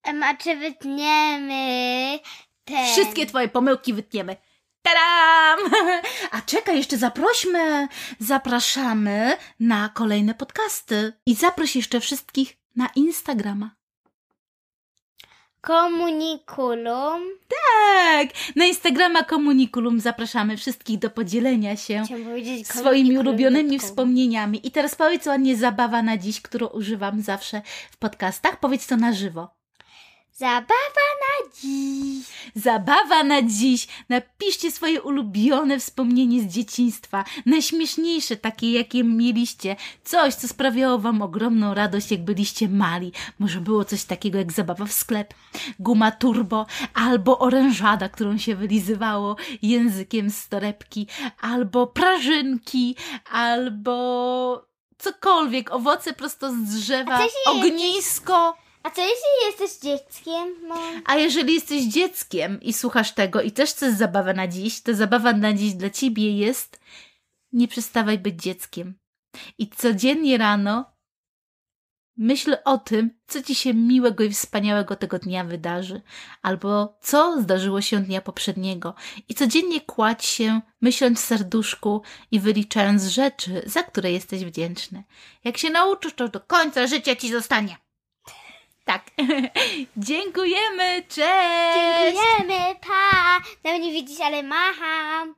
Em, 0.03 0.23
A 0.23 0.35
czy 0.37 0.57
wytniemy 0.57 2.18
ten... 2.64 2.87
Wszystkie 2.87 3.27
twoje 3.27 3.49
pomyłki 3.49 3.94
wytniemy. 3.94 4.37
A 6.31 6.40
czekaj, 6.40 6.77
jeszcze 6.77 6.96
zaprośmy, 6.96 7.88
zapraszamy 8.18 9.37
na 9.61 9.88
kolejne 9.88 10.35
podcasty 10.35 11.12
i 11.27 11.35
zaproś 11.35 11.77
jeszcze 11.77 12.01
wszystkich 12.01 12.57
na 12.77 12.88
Instagrama. 12.94 13.70
Komunikulum. 15.61 17.22
Tak, 17.48 18.29
na 18.57 18.64
Instagrama 18.64 19.24
Komunikulum 19.24 20.01
zapraszamy 20.01 20.57
wszystkich 20.57 20.98
do 20.98 21.11
podzielenia 21.11 21.77
się 21.77 22.03
swoimi 22.64 23.18
ulubionymi 23.18 23.79
wspomnieniami. 23.79 24.66
I 24.66 24.70
teraz 24.70 24.94
powiedz 24.94 25.27
ładnie 25.27 25.57
zabawa 25.57 26.03
na 26.03 26.16
dziś, 26.16 26.40
którą 26.40 26.66
używam 26.66 27.22
zawsze 27.22 27.62
w 27.90 27.96
podcastach. 27.96 28.61
Powiedz 28.61 28.87
to 28.87 28.96
na 28.96 29.12
żywo. 29.12 29.58
Zabawa 30.38 31.09
na 31.20 31.51
dziś. 31.61 32.27
Zabawa 32.55 33.24
na 33.24 33.42
dziś. 33.42 33.88
Napiszcie 34.09 34.70
swoje 34.70 35.03
ulubione 35.03 35.79
wspomnienie 35.79 36.42
z 36.42 36.46
dzieciństwa. 36.46 37.24
Najśmieszniejsze, 37.46 38.37
takie 38.37 38.72
jakie 38.72 39.05
mieliście. 39.05 39.77
Coś, 40.05 40.35
co 40.35 40.48
sprawiało 40.48 40.98
wam 40.98 41.22
ogromną 41.22 41.74
radość, 41.74 42.11
jak 42.11 42.24
byliście 42.24 42.68
mali. 42.68 43.12
Może 43.38 43.61
było 43.61 43.85
coś 43.85 44.05
takiego 44.05 44.38
jak 44.38 44.53
zabawa 44.53 44.85
w 44.85 44.92
sklep, 44.92 45.35
guma 45.79 46.11
turbo, 46.11 46.66
albo 46.94 47.38
orężada, 47.38 48.09
którą 48.09 48.38
się 48.38 48.57
wylizywało 48.57 49.37
językiem 49.62 50.31
z 50.31 50.48
torebki, 50.48 51.07
albo 51.40 51.87
prażynki, 51.87 52.96
albo 53.31 54.64
cokolwiek, 54.98 55.70
owoce 55.70 56.12
prosto 56.12 56.53
z 56.53 56.57
drzewa, 56.57 57.27
ognisko. 57.46 58.67
A 58.83 58.91
co 58.91 59.01
jeśli 59.01 59.47
jesteś 59.47 59.81
dzieckiem? 59.83 60.67
Mam... 60.69 61.03
A 61.05 61.17
jeżeli 61.17 61.55
jesteś 61.55 61.85
dzieckiem 61.85 62.61
i 62.62 62.73
słuchasz 62.73 63.14
tego 63.14 63.43
i 63.43 63.53
też 63.53 63.71
chcesz 63.71 63.95
zabawę 63.95 64.35
na 64.35 64.49
dziś, 64.49 64.81
to 64.81 64.95
zabawa 64.95 65.33
na 65.33 65.53
dziś 65.53 65.73
dla 65.75 65.91
ciebie 65.91 66.37
jest 66.38 66.81
nie 67.53 67.69
przestawaj 67.69 68.19
być 68.19 68.43
dzieckiem. 68.43 68.99
I 69.59 69.69
codziennie 69.69 70.38
rano 70.38 70.99
myśl 72.17 72.57
o 72.64 72.79
tym, 72.79 73.11
co 73.27 73.43
ci 73.43 73.55
się 73.55 73.75
miłego 73.75 74.25
i 74.25 74.31
wspaniałego 74.31 74.97
tego 74.97 75.19
dnia 75.19 75.45
wydarzy, 75.45 76.03
albo 76.43 76.99
co 77.03 77.43
zdarzyło 77.43 77.81
się 77.81 77.99
dnia 77.99 78.21
poprzedniego. 78.21 78.95
I 79.29 79.35
codziennie 79.35 79.81
kładź 79.81 80.25
się, 80.25 80.61
myśląc 80.81 81.21
w 81.21 81.25
serduszku 81.25 82.03
i 82.31 82.41
wyliczając 82.41 83.05
rzeczy, 83.05 83.62
za 83.67 83.83
które 83.83 84.12
jesteś 84.12 84.45
wdzięczny. 84.45 85.05
Jak 85.45 85.59
się 85.59 85.71
nauczysz, 85.71 86.14
to 86.14 86.29
do 86.29 86.41
końca 86.41 86.87
życia 86.87 87.17
ci 87.17 87.33
zostanie. 87.33 87.77
Tak. 88.88 89.03
Dziękujemy, 89.96 91.03
cześć! 91.09 92.18
Dziękujemy, 92.18 92.74
pa! 92.81 93.40
Na 93.64 93.79
mnie 93.79 93.92
widzisz, 93.92 94.20
ale 94.20 94.42
macham. 94.42 95.35